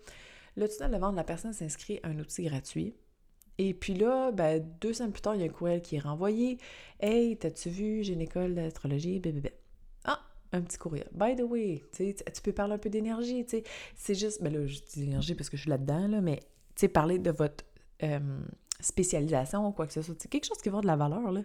le 0.57 0.67
tunnel 0.67 0.91
de 0.91 0.97
vente, 0.97 1.15
la 1.15 1.23
personne 1.23 1.53
s'inscrit 1.53 1.99
à 2.03 2.09
un 2.09 2.19
outil 2.19 2.43
gratuit. 2.43 2.93
Et 3.57 3.73
puis 3.73 3.93
là, 3.93 4.31
ben, 4.33 4.63
deux 4.81 4.93
semaines 4.93 5.13
plus 5.13 5.21
tard, 5.21 5.35
il 5.35 5.41
y 5.41 5.43
a 5.43 5.47
un 5.47 5.53
courriel 5.53 5.81
qui 5.81 5.95
est 5.95 5.99
renvoyé. 5.99 6.57
Hey, 6.99 7.37
t'as-tu 7.37 7.69
vu, 7.69 8.03
j'ai 8.03 8.13
une 8.13 8.21
école 8.21 8.55
d'astrologie, 8.55 9.19
bébé. 9.19 9.53
Un 10.55 10.61
petit 10.61 10.77
courriel. 10.77 11.09
By 11.11 11.35
the 11.35 11.41
way, 11.41 11.83
tu 11.91 12.41
peux 12.41 12.53
parler 12.53 12.75
un 12.75 12.77
peu 12.77 12.89
d'énergie, 12.89 13.43
tu 13.43 13.57
sais. 13.57 13.63
C'est 13.93 14.15
juste, 14.15 14.41
ben 14.41 14.53
là, 14.53 14.65
je 14.65 14.79
dis 14.79 15.01
l'énergie 15.01 15.35
parce 15.35 15.49
que 15.49 15.57
je 15.57 15.63
suis 15.63 15.69
là-dedans, 15.69 16.07
là, 16.07 16.21
mais 16.21 16.39
sais, 16.75 16.87
parler 16.87 17.19
de 17.19 17.31
votre 17.31 17.65
euh, 18.03 18.39
spécialisation 18.79 19.67
ou 19.67 19.71
quoi 19.71 19.85
que 19.85 19.91
ce 19.93 20.01
soit. 20.01 20.15
C'est 20.17 20.29
quelque 20.29 20.45
chose 20.45 20.59
qui 20.59 20.69
va 20.69 20.79
de 20.79 20.87
la 20.87 20.95
valeur, 20.95 21.31
là. 21.31 21.41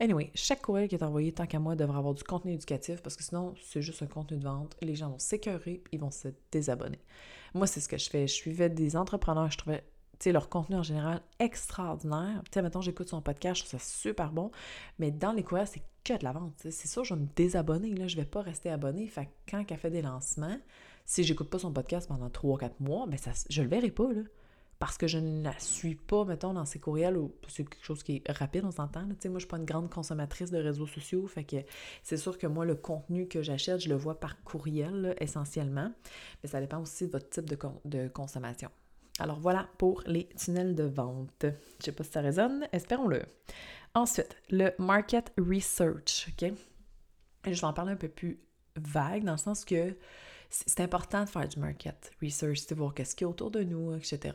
Anyway, 0.00 0.30
chaque 0.34 0.62
courriel 0.62 0.88
qui 0.88 0.96
est 0.96 1.02
envoyé, 1.02 1.32
tant 1.32 1.46
qu'à 1.46 1.58
moi, 1.58 1.76
devrait 1.76 1.98
avoir 1.98 2.14
du 2.14 2.22
contenu 2.22 2.52
éducatif 2.52 3.02
parce 3.02 3.16
que 3.16 3.24
sinon, 3.24 3.54
c'est 3.62 3.82
juste 3.82 4.02
un 4.02 4.06
contenu 4.06 4.38
de 4.38 4.44
vente. 4.44 4.76
Les 4.80 4.94
gens 4.94 5.10
vont 5.10 5.18
s'écœurer 5.18 5.82
ils 5.90 6.00
vont 6.00 6.10
se 6.10 6.28
désabonner. 6.52 7.00
Moi, 7.54 7.66
c'est 7.66 7.80
ce 7.80 7.88
que 7.88 7.98
je 7.98 8.08
fais. 8.08 8.26
Je 8.26 8.32
suivais 8.32 8.68
des 8.68 8.96
entrepreneurs, 8.96 9.50
je 9.50 9.58
trouvais 9.58 9.82
leur 10.26 10.48
contenu 10.48 10.76
en 10.76 10.82
général 10.82 11.22
extraordinaire. 11.38 12.42
Tu 12.44 12.50
sais, 12.54 12.62
mettons, 12.62 12.80
j'écoute 12.80 13.08
son 13.08 13.22
podcast, 13.22 13.60
je 13.60 13.66
trouve 13.66 13.80
ça 13.80 13.86
super 13.86 14.32
bon, 14.32 14.50
mais 14.98 15.10
dans 15.10 15.32
les 15.32 15.42
courriels, 15.42 15.68
c'est 15.68 15.82
que 16.04 16.18
de 16.18 16.24
la 16.24 16.32
vente. 16.32 16.54
C'est 16.58 16.88
sûr, 16.88 17.04
je 17.04 17.14
vais 17.14 17.20
me 17.20 17.26
désabonner, 17.36 17.94
là, 17.94 18.08
je 18.08 18.16
vais 18.16 18.24
pas 18.24 18.42
rester 18.42 18.70
abonné. 18.70 19.06
Fait 19.06 19.28
quand 19.48 19.64
elle 19.68 19.78
fait 19.78 19.90
des 19.90 20.02
lancements, 20.02 20.58
si 21.04 21.24
j'écoute 21.24 21.50
pas 21.50 21.58
son 21.58 21.72
podcast 21.72 22.08
pendant 22.08 22.28
3-4 22.28 22.72
mois, 22.80 23.06
ben 23.06 23.18
ça, 23.18 23.30
je 23.48 23.62
le 23.62 23.68
verrai 23.68 23.90
pas, 23.90 24.12
là 24.12 24.22
parce 24.78 24.96
que 24.96 25.06
je 25.06 25.18
ne 25.18 25.42
la 25.42 25.58
suis 25.58 25.96
pas, 25.96 26.24
mettons, 26.24 26.52
dans 26.52 26.64
ses 26.64 26.78
courriels, 26.78 27.16
ou 27.16 27.34
c'est 27.48 27.64
quelque 27.64 27.84
chose 27.84 28.02
qui 28.02 28.22
est 28.24 28.30
rapide, 28.30 28.64
on 28.64 28.70
s'entend. 28.70 29.08
Sais, 29.18 29.28
moi, 29.28 29.38
je 29.38 29.44
suis 29.44 29.48
pas 29.48 29.56
une 29.56 29.64
grande 29.64 29.90
consommatrice 29.90 30.50
de 30.50 30.58
réseaux 30.58 30.86
sociaux, 30.86 31.26
fait 31.26 31.44
que 31.44 31.56
c'est 32.02 32.16
sûr 32.16 32.38
que 32.38 32.46
moi, 32.46 32.64
le 32.64 32.76
contenu 32.76 33.26
que 33.26 33.42
j'achète, 33.42 33.80
je 33.80 33.88
le 33.88 33.96
vois 33.96 34.20
par 34.20 34.42
courriel, 34.44 35.16
essentiellement. 35.18 35.92
Mais 36.42 36.48
ça 36.48 36.60
dépend 36.60 36.80
aussi 36.80 37.06
de 37.06 37.12
votre 37.12 37.28
type 37.28 37.46
de 37.46 38.08
consommation. 38.08 38.70
Alors 39.18 39.38
voilà 39.40 39.68
pour 39.78 40.02
les 40.06 40.28
tunnels 40.28 40.74
de 40.74 40.84
vente. 40.84 41.44
Je 41.80 41.84
sais 41.84 41.92
pas 41.92 42.04
si 42.04 42.10
ça 42.10 42.20
résonne, 42.20 42.68
espérons-le. 42.72 43.22
Ensuite, 43.94 44.36
le 44.50 44.70
market 44.78 45.32
research, 45.38 46.28
OK? 46.28 46.52
Je 47.44 47.50
vais 47.50 47.64
en 47.64 47.72
parler 47.72 47.92
un 47.92 47.96
peu 47.96 48.08
plus 48.08 48.40
vague, 48.76 49.24
dans 49.24 49.32
le 49.32 49.38
sens 49.38 49.64
que 49.64 49.96
c'est 50.50 50.80
important 50.80 51.24
de 51.24 51.28
faire 51.28 51.48
du 51.48 51.58
market 51.58 52.10
research, 52.22 52.66
de 52.68 52.74
voir 52.74 52.94
qu'est-ce 52.94 53.14
qu'il 53.14 53.24
y 53.24 53.26
a 53.26 53.30
autour 53.30 53.50
de 53.50 53.62
nous, 53.62 53.94
etc. 53.94 54.34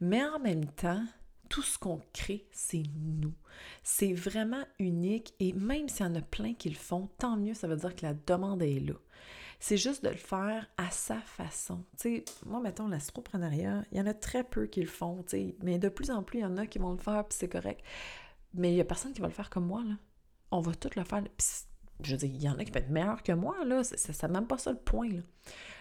Mais 0.00 0.22
en 0.24 0.38
même 0.38 0.66
temps, 0.66 1.02
tout 1.48 1.62
ce 1.62 1.78
qu'on 1.78 2.00
crée, 2.12 2.46
c'est 2.52 2.84
nous. 2.94 3.34
C'est 3.82 4.12
vraiment 4.12 4.64
unique 4.78 5.34
et 5.40 5.52
même 5.52 5.88
s'il 5.88 6.06
y 6.06 6.08
en 6.08 6.14
a 6.14 6.22
plein 6.22 6.54
qui 6.54 6.68
le 6.68 6.76
font, 6.76 7.08
tant 7.18 7.36
mieux, 7.36 7.54
ça 7.54 7.68
veut 7.68 7.76
dire 7.76 7.94
que 7.94 8.06
la 8.06 8.14
demande 8.14 8.62
est 8.62 8.80
là. 8.80 8.94
C'est 9.62 9.76
juste 9.76 10.02
de 10.02 10.08
le 10.08 10.16
faire 10.16 10.66
à 10.78 10.90
sa 10.90 11.18
façon. 11.20 11.84
Moi, 12.46 12.60
mettons, 12.60 12.88
l'astroprenariat, 12.88 13.84
il 13.92 13.98
y 13.98 14.00
en 14.00 14.06
a 14.06 14.14
très 14.14 14.42
peu 14.42 14.66
qui 14.66 14.80
le 14.80 14.88
font, 14.88 15.22
mais 15.62 15.78
de 15.78 15.90
plus 15.90 16.10
en 16.10 16.22
plus, 16.22 16.38
il 16.38 16.42
y 16.42 16.46
en 16.46 16.56
a 16.56 16.66
qui 16.66 16.78
vont 16.78 16.92
le 16.92 16.98
faire, 16.98 17.26
puis 17.28 17.36
c'est 17.38 17.48
correct. 17.48 17.84
Mais 18.54 18.72
il 18.72 18.74
n'y 18.74 18.80
a 18.80 18.86
personne 18.86 19.12
qui 19.12 19.20
va 19.20 19.28
le 19.28 19.34
faire 19.34 19.50
comme 19.50 19.66
moi. 19.66 19.84
On 20.50 20.60
va 20.60 20.74
tout 20.74 20.88
le 20.96 21.04
faire, 21.04 21.22
je 22.02 22.12
veux 22.12 22.16
dire, 22.16 22.30
il 22.30 22.42
y 22.42 22.48
en 22.48 22.58
a 22.58 22.64
qui 22.64 22.70
peuvent 22.70 22.82
être 22.82 22.90
meilleurs 22.90 23.22
que 23.22 23.32
moi, 23.32 23.62
là. 23.66 23.84
C'est 23.84 24.22
même 24.28 24.46
pas 24.46 24.58
ça 24.58 24.72
le 24.72 24.78
point. 24.78 25.10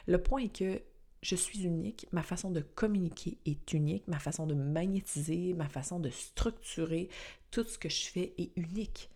Le 0.08 0.22
point 0.22 0.44
est 0.44 0.56
que 0.56 0.82
je 1.22 1.36
suis 1.36 1.64
unique, 1.64 2.06
ma 2.12 2.22
façon 2.22 2.52
de 2.52 2.62
communiquer 2.62 3.38
est 3.46 3.74
unique, 3.74 4.08
ma 4.08 4.20
façon 4.20 4.46
de 4.46 4.56
magnétiser, 4.56 5.54
ma 5.54 5.70
façon 5.70 6.00
de 6.00 6.10
structurer, 6.10 7.10
tout 7.50 7.64
ce 7.64 7.78
que 7.78 7.90
je 7.90 8.10
fais 8.10 8.34
est 8.38 8.52
unique. 8.58 9.10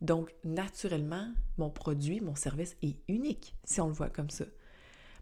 Donc, 0.00 0.34
naturellement, 0.44 1.28
mon 1.56 1.70
produit, 1.70 2.20
mon 2.20 2.34
service 2.34 2.76
est 2.82 2.96
unique, 3.08 3.56
si 3.64 3.80
on 3.80 3.88
le 3.88 3.92
voit 3.92 4.10
comme 4.10 4.30
ça. 4.30 4.44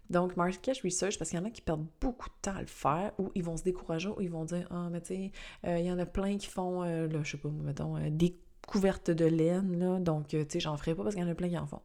Donc, 0.09 0.37
market 0.37 0.79
research, 0.83 1.17
parce 1.17 1.29
qu'il 1.29 1.39
y 1.39 1.41
en 1.41 1.45
a 1.45 1.49
qui 1.49 1.61
perdent 1.61 1.87
beaucoup 1.99 2.29
de 2.29 2.35
temps 2.41 2.55
à 2.55 2.61
le 2.61 2.67
faire, 2.67 3.11
ou 3.17 3.31
ils 3.35 3.43
vont 3.43 3.57
se 3.57 3.63
décourager, 3.63 4.09
ou 4.09 4.21
ils 4.21 4.29
vont 4.29 4.45
dire 4.45 4.67
Ah, 4.71 4.87
mais 4.91 5.01
tu 5.01 5.07
sais, 5.07 5.31
euh, 5.65 5.79
il 5.79 5.85
y 5.85 5.91
en 5.91 5.99
a 5.99 6.05
plein 6.05 6.37
qui 6.37 6.47
font, 6.47 6.83
euh, 6.83 7.07
je 7.23 7.31
sais 7.31 7.37
pas, 7.37 7.49
mettons, 7.49 7.97
euh, 7.97 8.09
des 8.09 8.37
couvertes 8.67 9.11
de 9.11 9.25
laine, 9.25 9.79
là, 9.79 9.99
donc, 9.99 10.27
tu 10.27 10.45
sais, 10.47 10.59
j'en 10.59 10.77
ferai 10.77 10.95
pas 10.95 11.03
parce 11.03 11.15
qu'il 11.15 11.23
y 11.23 11.27
en 11.27 11.31
a 11.31 11.35
plein 11.35 11.49
qui 11.49 11.57
en 11.57 11.67
font. 11.67 11.81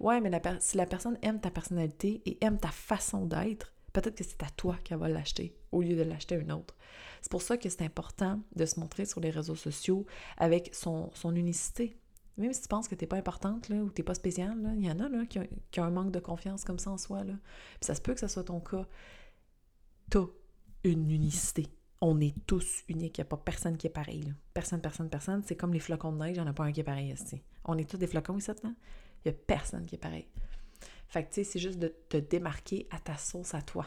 Ouais, 0.00 0.20
mais 0.20 0.30
si 0.58 0.76
la 0.76 0.86
personne 0.86 1.18
aime 1.22 1.40
ta 1.40 1.50
personnalité 1.50 2.22
et 2.26 2.38
aime 2.44 2.58
ta 2.58 2.70
façon 2.70 3.26
d'être, 3.26 3.72
peut-être 3.92 4.16
que 4.16 4.24
c'est 4.24 4.42
à 4.42 4.50
toi 4.56 4.76
qu'elle 4.82 4.98
va 4.98 5.08
l'acheter 5.08 5.54
au 5.72 5.82
lieu 5.82 5.96
de 5.96 6.02
l'acheter 6.02 6.36
à 6.36 6.38
une 6.38 6.52
autre. 6.52 6.76
C'est 7.20 7.30
pour 7.30 7.42
ça 7.42 7.56
que 7.56 7.68
c'est 7.68 7.82
important 7.82 8.40
de 8.56 8.64
se 8.64 8.80
montrer 8.80 9.04
sur 9.04 9.20
les 9.20 9.30
réseaux 9.30 9.54
sociaux 9.54 10.06
avec 10.38 10.70
son, 10.72 11.10
son 11.14 11.34
unicité. 11.34 11.96
Même 12.40 12.52
si 12.52 12.62
tu 12.62 12.68
penses 12.68 12.88
que 12.88 12.94
tu 12.94 13.04
n'es 13.04 13.08
pas 13.08 13.16
importante 13.16 13.68
là, 13.68 13.76
ou 13.76 13.90
tu 13.90 14.00
n'es 14.00 14.04
pas 14.04 14.14
spéciale, 14.14 14.56
il 14.76 14.84
y 14.84 14.90
en 14.90 14.98
a 14.98 15.08
là, 15.08 15.26
qui, 15.26 15.38
ont, 15.38 15.84
un 15.84 15.90
manque 15.90 16.10
de 16.10 16.20
confiance 16.20 16.64
comme 16.64 16.78
ça 16.78 16.90
en 16.90 16.98
soi. 16.98 17.22
Là. 17.22 17.34
Puis 17.80 17.86
ça 17.86 17.94
se 17.94 18.00
peut 18.00 18.14
que 18.14 18.20
ce 18.20 18.28
soit 18.28 18.44
ton 18.44 18.60
cas. 18.60 18.86
Tu 20.10 20.18
as 20.18 20.26
une 20.84 21.10
unicité. 21.10 21.68
On 22.00 22.18
est 22.20 22.34
tous 22.46 22.82
uniques. 22.88 23.18
Il 23.18 23.20
n'y 23.20 23.26
a 23.26 23.28
pas 23.28 23.36
personne 23.36 23.76
qui 23.76 23.86
est 23.86 23.90
pareil. 23.90 24.32
Personne, 24.54 24.80
personne, 24.80 25.10
personne. 25.10 25.42
C'est 25.44 25.56
comme 25.56 25.74
les 25.74 25.80
flocons 25.80 26.12
de 26.12 26.18
neige, 26.18 26.36
il 26.36 26.40
n'y 26.40 26.46
en 26.46 26.50
a 26.50 26.54
pas 26.54 26.64
un 26.64 26.72
qui 26.72 26.80
est 26.80 26.84
pareil 26.84 27.12
ici. 27.12 27.42
On 27.64 27.76
est 27.76 27.88
tous 27.88 27.98
des 27.98 28.06
flocons 28.06 28.38
ici, 28.38 28.50
là. 28.64 28.70
Il 29.24 29.30
n'y 29.30 29.36
a 29.36 29.38
personne 29.46 29.84
qui 29.84 29.96
est 29.96 29.98
pareil. 29.98 30.26
Fait 31.08 31.24
que, 31.24 31.28
tu 31.28 31.34
sais, 31.34 31.44
c'est 31.44 31.58
juste 31.58 31.78
de 31.78 31.92
te 32.08 32.16
démarquer 32.16 32.86
à 32.90 32.98
ta 32.98 33.16
sauce 33.16 33.52
à 33.54 33.60
toi. 33.60 33.86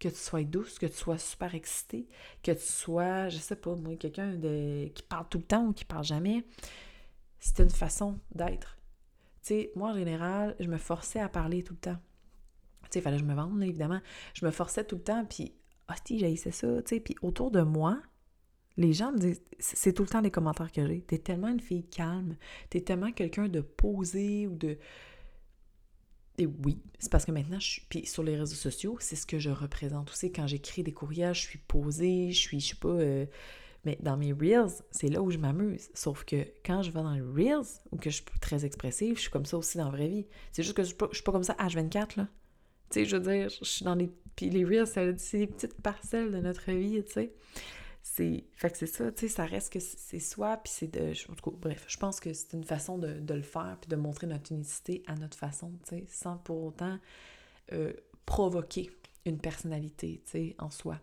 Que 0.00 0.08
tu 0.08 0.16
sois 0.16 0.42
douce, 0.42 0.78
que 0.78 0.86
tu 0.86 0.96
sois 0.96 1.18
super 1.18 1.54
excitée, 1.54 2.08
que 2.42 2.50
tu 2.50 2.64
sois, 2.64 3.28
je 3.28 3.36
sais 3.36 3.56
pas, 3.56 3.74
moi, 3.76 3.94
quelqu'un 3.96 4.34
de, 4.34 4.88
qui 4.94 5.02
parle 5.02 5.26
tout 5.28 5.38
le 5.38 5.44
temps 5.44 5.66
ou 5.66 5.72
qui 5.72 5.84
parle 5.84 6.04
jamais. 6.04 6.44
C'est 7.46 7.62
une 7.62 7.70
façon 7.70 8.18
d'être. 8.34 8.76
Tu 9.40 9.48
sais, 9.48 9.72
moi, 9.76 9.92
en 9.92 9.94
général, 9.94 10.56
je 10.58 10.66
me 10.66 10.78
forçais 10.78 11.20
à 11.20 11.28
parler 11.28 11.62
tout 11.62 11.74
le 11.74 11.78
temps. 11.78 11.98
Tu 12.82 12.88
sais, 12.90 12.98
il 12.98 13.02
fallait 13.02 13.18
que 13.18 13.22
je 13.22 13.28
me 13.28 13.36
vende, 13.36 13.62
évidemment. 13.62 14.00
Je 14.34 14.44
me 14.44 14.50
forçais 14.50 14.82
tout 14.82 14.96
le 14.96 15.02
temps, 15.02 15.24
puis, 15.24 15.54
hostie, 15.88 16.18
j'haïssais 16.18 16.50
ça, 16.50 16.82
tu 16.82 16.96
sais. 16.96 17.00
Puis 17.00 17.14
autour 17.22 17.52
de 17.52 17.60
moi, 17.60 18.02
les 18.76 18.92
gens 18.92 19.12
me 19.12 19.18
disent, 19.18 19.40
c'est 19.60 19.92
tout 19.92 20.02
le 20.02 20.08
temps 20.08 20.20
les 20.20 20.32
commentaires 20.32 20.72
que 20.72 20.84
j'ai. 20.88 21.02
T'es 21.02 21.18
tellement 21.18 21.46
une 21.46 21.60
fille 21.60 21.86
calme, 21.88 22.36
t'es 22.68 22.80
tellement 22.80 23.12
quelqu'un 23.12 23.46
de 23.48 23.60
posé 23.60 24.48
ou 24.48 24.56
de. 24.56 24.76
Et 26.38 26.46
oui, 26.46 26.82
c'est 26.98 27.12
parce 27.12 27.24
que 27.24 27.30
maintenant, 27.30 27.60
je 27.60 27.68
suis. 27.68 27.82
Puis 27.88 28.06
sur 28.06 28.24
les 28.24 28.36
réseaux 28.36 28.56
sociaux, 28.56 28.96
c'est 28.98 29.16
ce 29.16 29.24
que 29.24 29.38
je 29.38 29.50
représente 29.50 30.10
aussi. 30.10 30.32
Quand 30.32 30.48
j'écris 30.48 30.82
des 30.82 30.92
courriels, 30.92 31.34
je 31.34 31.42
suis 31.42 31.60
posée, 31.60 32.32
je 32.32 32.40
suis, 32.40 32.58
je 32.58 32.70
sais 32.70 32.74
pas. 32.74 32.88
Euh, 32.88 33.24
mais 33.86 33.96
dans 34.00 34.16
mes 34.16 34.32
Reels, 34.32 34.82
c'est 34.90 35.06
là 35.06 35.22
où 35.22 35.30
je 35.30 35.38
m'amuse. 35.38 35.90
Sauf 35.94 36.24
que 36.24 36.44
quand 36.64 36.82
je 36.82 36.90
vais 36.90 37.00
dans 37.00 37.14
les 37.14 37.20
Reels, 37.20 37.68
ou 37.92 37.96
que 37.96 38.10
je 38.10 38.16
suis 38.16 38.24
très 38.40 38.64
expressive, 38.64 39.14
je 39.14 39.22
suis 39.22 39.30
comme 39.30 39.46
ça 39.46 39.56
aussi 39.56 39.78
dans 39.78 39.84
la 39.84 39.92
vraie 39.92 40.08
vie. 40.08 40.26
C'est 40.50 40.64
juste 40.64 40.76
que 40.76 40.82
je 40.82 40.88
suis 40.88 40.96
pas, 40.96 41.08
suis 41.12 41.22
pas 41.22 41.30
comme 41.30 41.44
ça 41.44 41.54
H24, 41.54 42.16
là. 42.16 42.28
Tu 42.90 43.00
sais, 43.00 43.04
je 43.04 43.16
veux 43.16 43.22
dire, 43.22 43.48
je 43.48 43.64
suis 43.64 43.84
dans 43.84 43.94
les... 43.94 44.10
Puis 44.34 44.50
les 44.50 44.64
Reels, 44.64 44.88
c'est 45.18 45.38
des 45.38 45.46
petites 45.46 45.80
parcelles 45.80 46.32
de 46.32 46.38
notre 46.38 46.72
vie, 46.72 47.00
tu 47.04 47.12
sais. 47.12 47.32
C'est... 48.02 48.44
Fait 48.54 48.70
que 48.70 48.76
c'est 48.76 48.86
ça, 48.86 49.12
tu 49.12 49.28
sais, 49.28 49.28
ça 49.28 49.44
reste 49.44 49.72
que 49.72 49.78
c'est 49.78 50.18
soi, 50.18 50.56
puis 50.56 50.72
c'est 50.74 50.92
de... 50.92 51.12
En 51.30 51.34
tout 51.36 51.50
cas, 51.52 51.56
bref, 51.56 51.84
je 51.86 51.96
pense 51.96 52.18
que 52.18 52.32
c'est 52.32 52.54
une 52.54 52.64
façon 52.64 52.98
de, 52.98 53.34
le 53.34 53.42
faire, 53.42 53.78
puis 53.80 53.88
de 53.88 53.94
montrer 53.94 54.26
notre 54.26 54.50
unicité 54.50 55.04
à 55.06 55.14
notre 55.14 55.38
façon, 55.38 55.72
tu 55.88 55.96
sais, 55.96 56.04
sans 56.08 56.38
pour 56.38 56.64
autant 56.64 56.98
euh, 57.72 57.92
provoquer 58.24 58.90
une 59.26 59.38
personnalité, 59.38 60.22
tu 60.24 60.30
sais, 60.30 60.56
en 60.58 60.70
soi. 60.70 60.98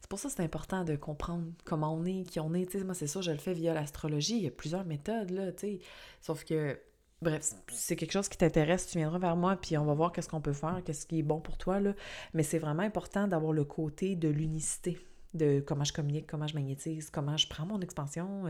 C'est 0.00 0.08
pour 0.08 0.18
ça 0.18 0.28
que 0.28 0.34
c'est 0.34 0.42
important 0.42 0.84
de 0.84 0.96
comprendre 0.96 1.44
comment 1.64 1.94
on 1.94 2.04
est, 2.04 2.22
qui 2.24 2.40
on 2.40 2.54
est. 2.54 2.66
Tu 2.66 2.78
sais, 2.78 2.84
moi, 2.84 2.94
c'est 2.94 3.06
ça, 3.06 3.20
je 3.20 3.30
le 3.30 3.38
fais 3.38 3.54
via 3.54 3.74
l'astrologie. 3.74 4.36
Il 4.36 4.42
y 4.44 4.46
a 4.46 4.50
plusieurs 4.50 4.84
méthodes, 4.84 5.30
là, 5.30 5.52
tu 5.52 5.60
sais. 5.60 5.78
Sauf 6.20 6.44
que, 6.44 6.78
bref, 7.20 7.52
c'est 7.72 7.96
quelque 7.96 8.12
chose 8.12 8.28
qui 8.28 8.38
t'intéresse, 8.38 8.86
tu 8.86 8.98
viendras 8.98 9.18
vers 9.18 9.36
moi, 9.36 9.56
puis 9.56 9.76
on 9.76 9.84
va 9.84 9.94
voir 9.94 10.12
qu'est-ce 10.12 10.28
qu'on 10.28 10.40
peut 10.40 10.52
faire, 10.52 10.82
qu'est-ce 10.84 11.06
qui 11.06 11.18
est 11.18 11.22
bon 11.22 11.40
pour 11.40 11.58
toi, 11.58 11.80
là. 11.80 11.94
Mais 12.34 12.42
c'est 12.42 12.58
vraiment 12.58 12.82
important 12.82 13.26
d'avoir 13.28 13.52
le 13.52 13.64
côté 13.64 14.16
de 14.16 14.28
l'unicité 14.28 14.98
de 15.34 15.60
comment 15.60 15.84
je 15.84 15.92
communique, 15.92 16.26
comment 16.26 16.46
je 16.46 16.54
magnétise, 16.54 17.10
comment 17.10 17.36
je 17.36 17.48
prends 17.48 17.66
mon 17.66 17.80
expansion, 17.80 18.46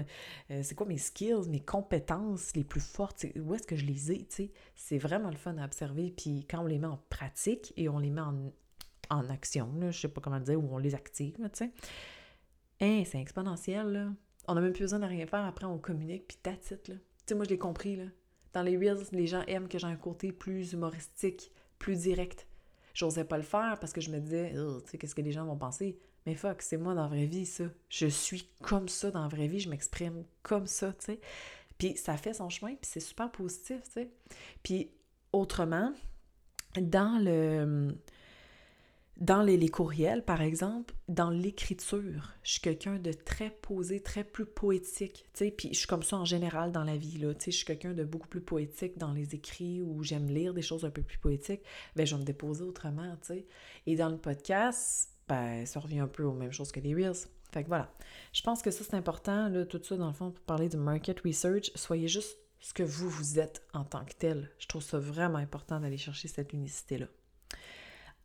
euh, 0.50 0.60
c'est 0.62 0.76
quoi 0.76 0.86
mes 0.86 0.96
skills, 0.96 1.48
mes 1.48 1.60
compétences 1.60 2.54
les 2.54 2.62
plus 2.62 2.80
fortes, 2.80 3.26
où 3.36 3.54
est-ce 3.54 3.66
que 3.66 3.74
je 3.74 3.84
les 3.84 4.12
ai, 4.12 4.18
tu 4.18 4.26
sais. 4.36 4.52
C'est 4.76 4.98
vraiment 4.98 5.30
le 5.30 5.36
fun 5.36 5.56
à 5.58 5.64
observer, 5.64 6.14
puis 6.16 6.46
quand 6.48 6.60
on 6.60 6.66
les 6.66 6.78
met 6.78 6.86
en 6.86 7.00
pratique 7.10 7.72
et 7.76 7.88
on 7.88 7.98
les 7.98 8.10
met 8.10 8.20
en, 8.20 8.52
en 9.10 9.28
action, 9.30 9.72
là, 9.78 9.90
je 9.90 10.00
sais 10.00 10.08
pas 10.08 10.20
comment 10.20 10.40
dire, 10.40 10.62
où 10.62 10.68
on 10.74 10.78
les 10.78 10.94
active, 10.94 11.34
tu 11.36 11.48
sais. 11.52 11.72
Hein, 12.80 13.02
c'est 13.04 13.20
exponentiel, 13.20 13.86
là. 13.88 14.12
On 14.46 14.54
n'a 14.54 14.60
même 14.60 14.72
plus 14.72 14.84
besoin 14.84 15.00
de 15.00 15.06
rien 15.06 15.26
faire, 15.26 15.44
après 15.44 15.66
on 15.66 15.78
communique, 15.78 16.26
puis 16.28 16.36
titre 16.42 16.90
là. 16.90 16.96
Tu 16.96 17.24
sais, 17.26 17.34
moi 17.34 17.44
je 17.44 17.50
l'ai 17.50 17.58
compris, 17.58 17.96
là. 17.96 18.04
Dans 18.52 18.62
les 18.62 18.76
Reels, 18.76 19.04
les 19.12 19.26
gens 19.26 19.42
aiment 19.46 19.68
que 19.68 19.78
j'ai 19.78 19.86
un 19.86 19.96
côté 19.96 20.32
plus 20.32 20.72
humoristique, 20.72 21.52
plus 21.78 21.96
direct. 21.96 22.46
J'osais 22.94 23.24
pas 23.24 23.36
le 23.36 23.42
faire 23.42 23.78
parce 23.80 23.92
que 23.92 24.00
je 24.00 24.10
me 24.10 24.18
disais, 24.18 24.52
tu 24.52 24.90
sais, 24.90 24.98
qu'est-ce 24.98 25.14
que 25.14 25.20
les 25.20 25.32
gens 25.32 25.44
vont 25.44 25.56
penser? 25.56 25.98
Mais 26.26 26.34
fuck, 26.34 26.62
c'est 26.62 26.76
moi 26.76 26.94
dans 26.94 27.02
la 27.02 27.08
vraie 27.08 27.26
vie, 27.26 27.46
ça. 27.46 27.64
Je 27.88 28.06
suis 28.06 28.48
comme 28.62 28.88
ça 28.88 29.10
dans 29.10 29.22
la 29.22 29.28
vraie 29.28 29.46
vie, 29.46 29.60
je 29.60 29.68
m'exprime 29.68 30.24
comme 30.42 30.66
ça, 30.66 30.92
tu 30.94 31.06
sais. 31.06 31.20
Puis 31.76 31.96
ça 31.96 32.16
fait 32.16 32.34
son 32.34 32.48
chemin, 32.48 32.74
puis 32.74 32.90
c'est 32.90 33.00
super 33.00 33.30
positif, 33.30 33.82
tu 33.84 33.92
sais. 33.92 34.10
Puis 34.62 34.90
autrement, 35.32 35.92
dans 36.80 37.22
le 37.22 37.94
dans 39.18 39.42
les, 39.42 39.68
courriels, 39.68 40.24
par 40.24 40.40
exemple, 40.40 40.94
dans 41.08 41.30
l'écriture, 41.30 42.34
je 42.44 42.52
suis 42.52 42.60
quelqu'un 42.60 42.98
de 42.98 43.12
très 43.12 43.50
posé, 43.50 44.00
très 44.00 44.22
plus 44.22 44.46
poétique, 44.46 45.26
puis 45.34 45.70
je 45.72 45.78
suis 45.78 45.88
comme 45.88 46.04
ça 46.04 46.18
en 46.18 46.24
général 46.24 46.70
dans 46.70 46.84
la 46.84 46.96
vie, 46.96 47.18
là, 47.18 47.32
je 47.44 47.50
suis 47.50 47.64
quelqu'un 47.64 47.94
de 47.94 48.04
beaucoup 48.04 48.28
plus 48.28 48.40
poétique 48.40 48.96
dans 48.96 49.12
les 49.12 49.34
écrits 49.34 49.82
où 49.82 50.04
j'aime 50.04 50.28
lire 50.28 50.54
des 50.54 50.62
choses 50.62 50.84
un 50.84 50.90
peu 50.90 51.02
plus 51.02 51.18
poétiques, 51.18 51.62
ben 51.96 52.06
je 52.06 52.14
vais 52.14 52.20
me 52.20 52.26
déposer 52.26 52.62
autrement. 52.62 53.16
Et 53.86 53.96
dans 53.96 54.08
le 54.08 54.18
podcast, 54.18 55.10
ben 55.28 55.66
ça 55.66 55.80
revient 55.80 55.98
un 56.00 56.08
peu 56.08 56.22
aux 56.22 56.34
mêmes 56.34 56.52
choses 56.52 56.70
que 56.70 56.80
les 56.80 56.94
Reels. 56.94 57.26
Fait 57.50 57.64
que 57.64 57.68
voilà. 57.68 57.90
Je 58.32 58.42
pense 58.42 58.62
que 58.62 58.70
ça, 58.70 58.84
c'est 58.84 58.94
important, 58.94 59.48
là, 59.48 59.64
tout 59.64 59.82
ça, 59.82 59.96
dans 59.96 60.08
le 60.08 60.12
fond, 60.12 60.30
pour 60.30 60.44
parler 60.44 60.68
du 60.68 60.76
market 60.76 61.20
research, 61.20 61.72
soyez 61.74 62.06
juste 62.06 62.38
ce 62.60 62.72
que 62.72 62.82
vous, 62.82 63.08
vous 63.08 63.38
êtes 63.38 63.62
en 63.72 63.84
tant 63.84 64.04
que 64.04 64.12
tel. 64.12 64.50
Je 64.58 64.68
trouve 64.68 64.82
ça 64.82 64.98
vraiment 64.98 65.38
important 65.38 65.80
d'aller 65.80 65.98
chercher 65.98 66.28
cette 66.28 66.52
unicité-là. 66.52 67.06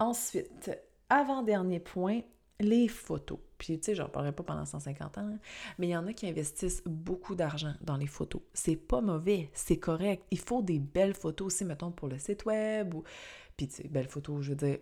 Ensuite, 0.03 0.69
avant-dernier 1.09 1.79
point, 1.79 2.19
les 2.59 2.89
photos. 2.89 3.39
Puis, 3.57 3.79
tu 3.79 3.85
sais, 3.85 3.95
j'en 3.95 4.09
parlerai 4.09 4.33
pas 4.33 4.43
pendant 4.43 4.65
150 4.65 5.17
ans, 5.17 5.21
hein, 5.21 5.39
mais 5.77 5.87
il 5.87 5.91
y 5.91 5.95
en 5.95 6.05
a 6.07 6.11
qui 6.11 6.27
investissent 6.27 6.83
beaucoup 6.85 7.35
d'argent 7.35 7.73
dans 7.79 7.95
les 7.95 8.07
photos. 8.07 8.41
C'est 8.53 8.75
pas 8.75 8.99
mauvais, 8.99 9.49
c'est 9.53 9.77
correct. 9.77 10.25
Il 10.29 10.39
faut 10.39 10.61
des 10.61 10.79
belles 10.79 11.13
photos 11.13 11.47
aussi, 11.47 11.63
mettons, 11.63 11.91
pour 11.91 12.09
le 12.09 12.17
site 12.17 12.43
web 12.43 12.93
ou... 12.93 13.03
Puis, 13.55 13.69
tu 13.69 13.75
sais, 13.75 13.87
belles 13.87 14.09
photos, 14.09 14.41
je 14.41 14.49
veux 14.49 14.57
dire, 14.57 14.79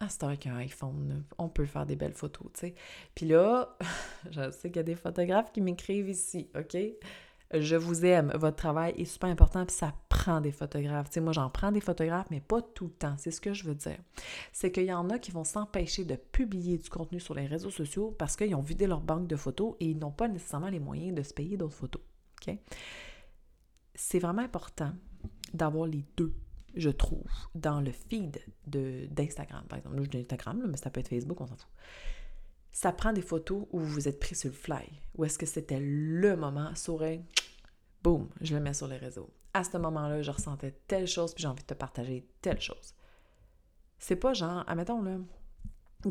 ah, 0.00 0.08
c'est 0.08 0.24
vrai 0.24 0.38
qu'un 0.38 0.56
iPhone, 0.56 1.24
on 1.36 1.50
peut 1.50 1.66
faire 1.66 1.84
des 1.84 1.96
belles 1.96 2.14
photos, 2.14 2.46
tu 2.54 2.60
sais. 2.60 2.74
Puis 3.14 3.26
là, 3.26 3.76
je 4.30 4.50
sais 4.50 4.70
qu'il 4.70 4.76
y 4.76 4.80
a 4.80 4.84
des 4.84 4.94
photographes 4.94 5.52
qui 5.52 5.60
m'écrivent 5.60 6.08
ici, 6.08 6.48
OK? 6.56 6.74
Je 7.60 7.76
vous 7.76 8.04
aime, 8.04 8.32
votre 8.34 8.56
travail 8.56 8.94
est 8.96 9.04
super 9.04 9.28
important, 9.28 9.64
puis 9.64 9.76
ça 9.76 9.94
prend 10.08 10.40
des 10.40 10.52
photographes. 10.52 11.08
Tu 11.10 11.14
sais, 11.14 11.20
moi, 11.20 11.32
j'en 11.32 11.50
prends 11.50 11.72
des 11.72 11.80
photographes, 11.80 12.26
mais 12.30 12.40
pas 12.40 12.62
tout 12.62 12.86
le 12.86 12.92
temps. 12.92 13.14
C'est 13.18 13.30
ce 13.30 13.40
que 13.40 13.52
je 13.52 13.64
veux 13.64 13.74
dire. 13.74 13.98
C'est 14.52 14.70
qu'il 14.70 14.84
y 14.84 14.92
en 14.92 15.10
a 15.10 15.18
qui 15.18 15.30
vont 15.30 15.44
s'empêcher 15.44 16.04
de 16.04 16.16
publier 16.16 16.78
du 16.78 16.88
contenu 16.90 17.20
sur 17.20 17.34
les 17.34 17.46
réseaux 17.46 17.70
sociaux 17.70 18.14
parce 18.18 18.36
qu'ils 18.36 18.54
ont 18.54 18.62
vidé 18.62 18.86
leur 18.86 19.00
banque 19.00 19.26
de 19.26 19.36
photos 19.36 19.74
et 19.80 19.86
ils 19.86 19.98
n'ont 19.98 20.10
pas 20.10 20.28
nécessairement 20.28 20.68
les 20.68 20.80
moyens 20.80 21.14
de 21.14 21.22
se 21.22 21.32
payer 21.34 21.56
d'autres 21.56 21.74
photos. 21.74 22.02
C'est 23.94 24.18
vraiment 24.18 24.42
important 24.42 24.92
d'avoir 25.52 25.86
les 25.86 26.04
deux 26.16 26.34
je 26.76 26.90
trouve, 26.90 27.30
dans 27.54 27.80
le 27.80 27.92
feed 27.92 28.40
d'Instagram, 28.66 29.64
par 29.68 29.78
exemple. 29.78 29.96
Je 30.02 30.10
dis 30.10 30.18
Instagram, 30.18 30.60
mais 30.68 30.76
ça 30.76 30.90
peut 30.90 30.98
être 30.98 31.08
Facebook, 31.08 31.40
on 31.40 31.46
s'en 31.46 31.54
fout 31.54 31.68
ça 32.74 32.90
prend 32.90 33.12
des 33.12 33.22
photos 33.22 33.66
où 33.70 33.78
vous 33.78 34.08
êtes 34.08 34.18
pris 34.18 34.34
sur 34.34 34.50
le 34.50 34.54
fly. 34.54 34.84
Où 35.14 35.24
est-ce 35.24 35.38
que 35.38 35.46
c'était 35.46 35.78
le 35.80 36.36
moment, 36.36 36.74
sourire, 36.74 37.20
boum, 38.04 38.28
je 38.40 38.54
le 38.54 38.60
mets 38.60 38.74
sur 38.74 38.86
les 38.86 38.96
réseaux. 38.96 39.30
À 39.52 39.64
ce 39.64 39.76
moment-là, 39.78 40.22
je 40.22 40.30
ressentais 40.30 40.72
telle 40.86 41.06
chose, 41.06 41.34
puis 41.34 41.42
j'ai 41.42 41.48
envie 41.48 41.62
de 41.62 41.66
te 41.66 41.74
partager 41.74 42.28
telle 42.40 42.60
chose. 42.60 42.94
C'est 43.98 44.16
pas 44.16 44.34
genre, 44.34 44.64
admettons 44.68 45.02
là, 45.02 45.16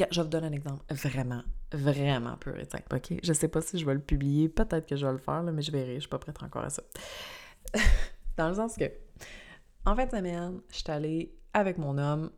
je 0.09 0.21
vous 0.21 0.27
donner 0.27 0.47
un 0.47 0.51
exemple 0.51 0.83
vraiment, 0.89 1.43
vraiment 1.71 2.35
peu 2.37 2.51
simple, 2.63 2.95
ok? 2.95 3.19
Je 3.23 3.33
sais 3.33 3.47
pas 3.47 3.61
si 3.61 3.77
je 3.77 3.85
vais 3.85 3.93
le 3.93 4.01
publier, 4.01 4.49
peut-être 4.49 4.87
que 4.87 4.95
je 4.95 5.05
vais 5.05 5.11
le 5.11 5.19
faire, 5.19 5.43
mais 5.43 5.61
je 5.61 5.71
verrai, 5.71 5.95
je 5.95 5.99
suis 6.01 6.09
pas 6.09 6.19
prête 6.19 6.41
encore 6.41 6.63
à 6.63 6.69
ça. 6.69 6.83
Dans 8.37 8.49
le 8.49 8.55
sens 8.55 8.75
que, 8.75 8.91
en 9.85 9.95
fin 9.95 10.05
de 10.05 10.11
semaine, 10.11 10.61
je 10.71 10.77
suis 10.77 10.91
allée 10.91 11.35
avec 11.53 11.77
mon 11.77 11.97
homme, 11.99 12.31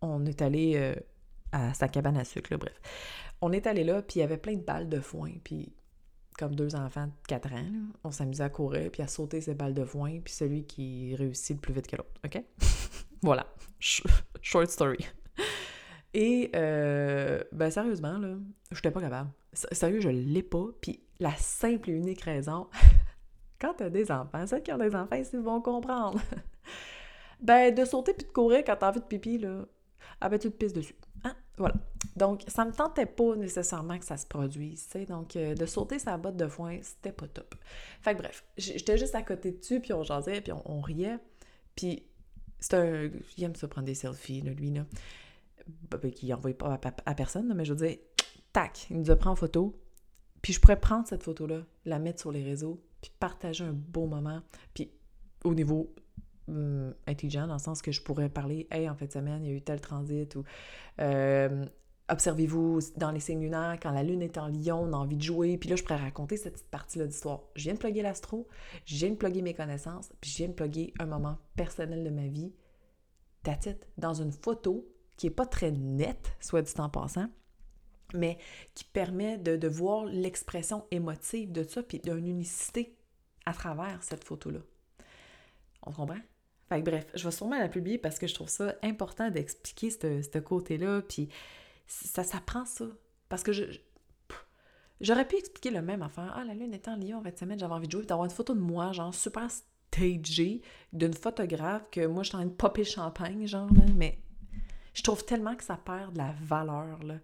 on 0.00 0.24
est 0.24 0.40
allé 0.40 0.74
euh, 0.76 0.94
à 1.50 1.74
sa 1.74 1.88
cabane 1.88 2.16
à 2.16 2.24
sucre, 2.24 2.56
bref 2.56 2.80
on 3.42 3.52
est 3.52 3.66
allé 3.66 3.84
là, 3.84 4.02
puis 4.02 4.18
il 4.18 4.20
y 4.20 4.22
avait 4.22 4.36
plein 4.36 4.54
de 4.54 4.62
balles 4.62 4.88
de 4.88 5.00
foin, 5.00 5.32
puis 5.42 5.72
comme 6.40 6.54
deux 6.54 6.74
enfants 6.74 7.06
de 7.06 7.12
4 7.28 7.52
ans, 7.52 7.66
on 8.02 8.10
s'amusait 8.10 8.44
à 8.44 8.48
courir, 8.48 8.90
puis 8.90 9.02
à 9.02 9.08
sauter 9.08 9.42
ces 9.42 9.54
balles 9.54 9.74
de 9.74 9.84
foin, 9.84 10.20
puis 10.24 10.32
celui 10.32 10.64
qui 10.64 11.14
réussit 11.14 11.54
le 11.56 11.60
plus 11.60 11.74
vite 11.74 11.86
que 11.86 11.96
l'autre, 11.96 12.10
OK? 12.24 12.42
voilà. 13.22 13.46
Short 13.78 14.70
story. 14.70 15.06
Et, 16.14 16.50
euh, 16.56 17.44
ben 17.52 17.70
sérieusement, 17.70 18.16
là, 18.16 18.36
j'étais 18.72 18.90
pas 18.90 19.02
capable. 19.02 19.28
Sérieux, 19.52 20.00
je 20.00 20.08
l'ai 20.08 20.42
pas. 20.42 20.64
Puis 20.80 21.00
la 21.18 21.36
simple 21.36 21.90
et 21.90 21.92
unique 21.92 22.22
raison, 22.22 22.68
quand 23.60 23.74
t'as 23.74 23.90
des 23.90 24.10
enfants, 24.10 24.46
ceux 24.46 24.60
qui 24.60 24.72
ont 24.72 24.78
des 24.78 24.96
enfants, 24.96 25.16
ils 25.16 25.40
vont 25.40 25.60
comprendre. 25.60 26.18
ben, 27.40 27.74
de 27.74 27.84
sauter 27.84 28.14
puis 28.14 28.26
de 28.26 28.32
courir 28.32 28.62
quand 28.64 28.76
t'as 28.76 28.88
envie 28.88 29.00
de 29.00 29.04
pipi, 29.04 29.36
là, 29.36 29.66
ah 30.22 30.30
ben 30.30 30.38
tu 30.38 30.50
te 30.50 30.56
pisses 30.56 30.72
dessus. 30.72 30.96
Voilà. 31.60 31.74
Donc, 32.16 32.42
ça 32.48 32.64
me 32.64 32.72
tentait 32.72 33.04
pas 33.04 33.36
nécessairement 33.36 33.98
que 33.98 34.04
ça 34.06 34.16
se 34.16 34.26
produise. 34.26 34.88
Donc, 35.06 35.36
euh, 35.36 35.54
de 35.54 35.66
sauter 35.66 35.98
sa 35.98 36.16
botte 36.16 36.36
de 36.36 36.48
foin, 36.48 36.78
c'était 36.80 37.12
pas 37.12 37.28
top. 37.28 37.54
Fait 38.00 38.14
que 38.14 38.22
bref, 38.22 38.44
j'étais 38.56 38.96
juste 38.96 39.14
à 39.14 39.22
côté 39.22 39.52
dessus, 39.52 39.78
puis 39.80 39.92
on 39.92 40.02
jasait, 40.02 40.40
puis 40.40 40.52
on, 40.64 40.80
riait. 40.80 41.18
Puis, 41.76 42.02
c'est 42.58 42.74
un... 42.74 43.10
Il 43.36 43.44
aime 43.44 43.54
se 43.54 43.66
prendre 43.66 43.86
des 43.86 43.94
selfies, 43.94 44.40
là, 44.40 44.52
lui, 44.52 44.70
là. 44.70 44.86
Ben, 45.90 45.98
ben, 45.98 46.10
qui 46.10 46.26
n'envoie 46.28 46.54
pas 46.54 46.80
à, 47.04 47.14
personne, 47.14 47.52
mais 47.54 47.66
je 47.66 47.74
veux 47.74 47.86
dire, 47.86 47.98
tac, 48.54 48.86
il 48.88 48.98
nous 48.98 49.10
a 49.10 49.16
pris 49.16 49.28
en 49.28 49.36
photo. 49.36 49.78
Puis 50.40 50.54
je 50.54 50.60
pourrais 50.60 50.80
prendre 50.80 51.06
cette 51.06 51.22
photo-là, 51.22 51.60
la 51.84 51.98
mettre 51.98 52.20
sur 52.20 52.32
les 52.32 52.42
réseaux, 52.42 52.82
puis 53.02 53.12
partager 53.20 53.64
un 53.64 53.74
beau 53.74 54.06
moment. 54.06 54.40
Puis 54.72 54.90
au 55.44 55.54
niveau 55.54 55.94
hum, 56.50 56.94
intelligent, 57.06 57.46
dans 57.46 57.54
le 57.54 57.60
sens 57.60 57.82
que 57.82 57.92
je 57.92 58.02
pourrais 58.02 58.28
parler, 58.28 58.66
hey, 58.70 58.88
en 58.88 58.94
fin 58.94 59.06
de 59.06 59.12
semaine, 59.12 59.44
il 59.44 59.50
y 59.50 59.52
a 59.52 59.56
eu 59.56 59.62
tel 59.62 59.80
transit, 59.80 60.34
ou 60.36 60.44
euh, 61.00 61.64
observez-vous 62.08 62.80
dans 62.96 63.10
les 63.10 63.20
signes 63.20 63.40
lunaires, 63.40 63.78
quand 63.80 63.92
la 63.92 64.02
lune 64.02 64.22
est 64.22 64.38
en 64.38 64.48
lion, 64.48 64.80
on 64.82 64.92
a 64.92 64.96
envie 64.96 65.16
de 65.16 65.22
jouer. 65.22 65.56
Puis 65.56 65.68
là, 65.68 65.76
je 65.76 65.82
pourrais 65.82 65.96
raconter 65.96 66.36
cette 66.36 66.54
petite 66.54 66.70
partie-là 66.70 67.06
d'histoire. 67.06 67.42
Je 67.54 67.64
viens 67.64 67.74
de 67.74 67.78
plugger 67.78 68.02
l'astro, 68.02 68.48
je 68.84 68.96
viens 68.96 69.10
de 69.10 69.16
plugger 69.16 69.42
mes 69.42 69.54
connaissances, 69.54 70.12
puis 70.20 70.30
je 70.30 70.36
viens 70.38 70.48
de 70.48 70.54
plugger 70.54 70.92
un 70.98 71.06
moment 71.06 71.38
personnel 71.56 72.04
de 72.04 72.10
ma 72.10 72.26
vie. 72.26 72.52
That's 73.42 73.68
Dans 73.96 74.14
une 74.14 74.32
photo 74.32 74.86
qui 75.16 75.26
n'est 75.26 75.34
pas 75.34 75.46
très 75.46 75.70
nette, 75.70 76.36
soit 76.40 76.62
dit 76.62 76.72
en 76.78 76.88
passant, 76.88 77.28
mais 78.14 78.38
qui 78.74 78.84
permet 78.84 79.38
de, 79.38 79.68
voir 79.68 80.04
l'expression 80.04 80.84
émotive 80.90 81.52
de 81.52 81.62
ça, 81.62 81.82
puis 81.82 82.00
d'une 82.00 82.26
unicité 82.26 82.96
à 83.46 83.52
travers 83.52 84.02
cette 84.02 84.24
photo-là. 84.24 84.60
On 85.82 85.92
comprend? 85.92 86.18
Fait 86.70 86.82
bref, 86.82 87.04
je 87.14 87.24
vais 87.24 87.32
sûrement 87.32 87.58
la 87.58 87.68
publier 87.68 87.98
parce 87.98 88.20
que 88.20 88.28
je 88.28 88.34
trouve 88.34 88.48
ça 88.48 88.76
important 88.84 89.28
d'expliquer 89.28 89.90
ce 89.90 90.38
côté-là, 90.38 91.02
puis 91.02 91.28
ça, 91.88 92.22
ça 92.22 92.40
prend 92.40 92.64
ça. 92.64 92.84
Parce 93.28 93.42
que 93.42 93.52
je, 93.52 93.64
j'aurais 95.00 95.26
pu 95.26 95.36
expliquer 95.36 95.70
le 95.70 95.82
même 95.82 96.02
affaire. 96.02 96.32
Ah, 96.36 96.44
la 96.44 96.54
lune 96.54 96.72
est 96.72 96.86
en 96.86 96.94
Lyon 96.94 97.18
en 97.18 97.22
fait 97.22 97.36
semaine, 97.36 97.58
j'avais 97.58 97.74
envie 97.74 97.88
de 97.88 97.92
jouer, 97.92 98.04
d'avoir 98.04 98.24
une 98.24 98.30
photo 98.30 98.54
de 98.54 98.60
moi, 98.60 98.92
genre 98.92 99.12
super 99.12 99.48
stagée, 99.50 100.62
d'une 100.92 101.12
photographe 101.12 101.90
que 101.90 102.06
moi, 102.06 102.22
je 102.22 102.28
suis 102.28 102.36
en 102.36 102.40
train 102.40 102.48
de 102.48 102.54
popper 102.54 102.84
champagne, 102.84 103.48
genre, 103.48 103.68
mais 103.96 104.20
je 104.94 105.02
trouve 105.02 105.24
tellement 105.24 105.56
que 105.56 105.64
ça 105.64 105.76
perd 105.76 106.12
de 106.12 106.18
la 106.18 106.32
valeur, 106.40 107.02
là. 107.02 107.16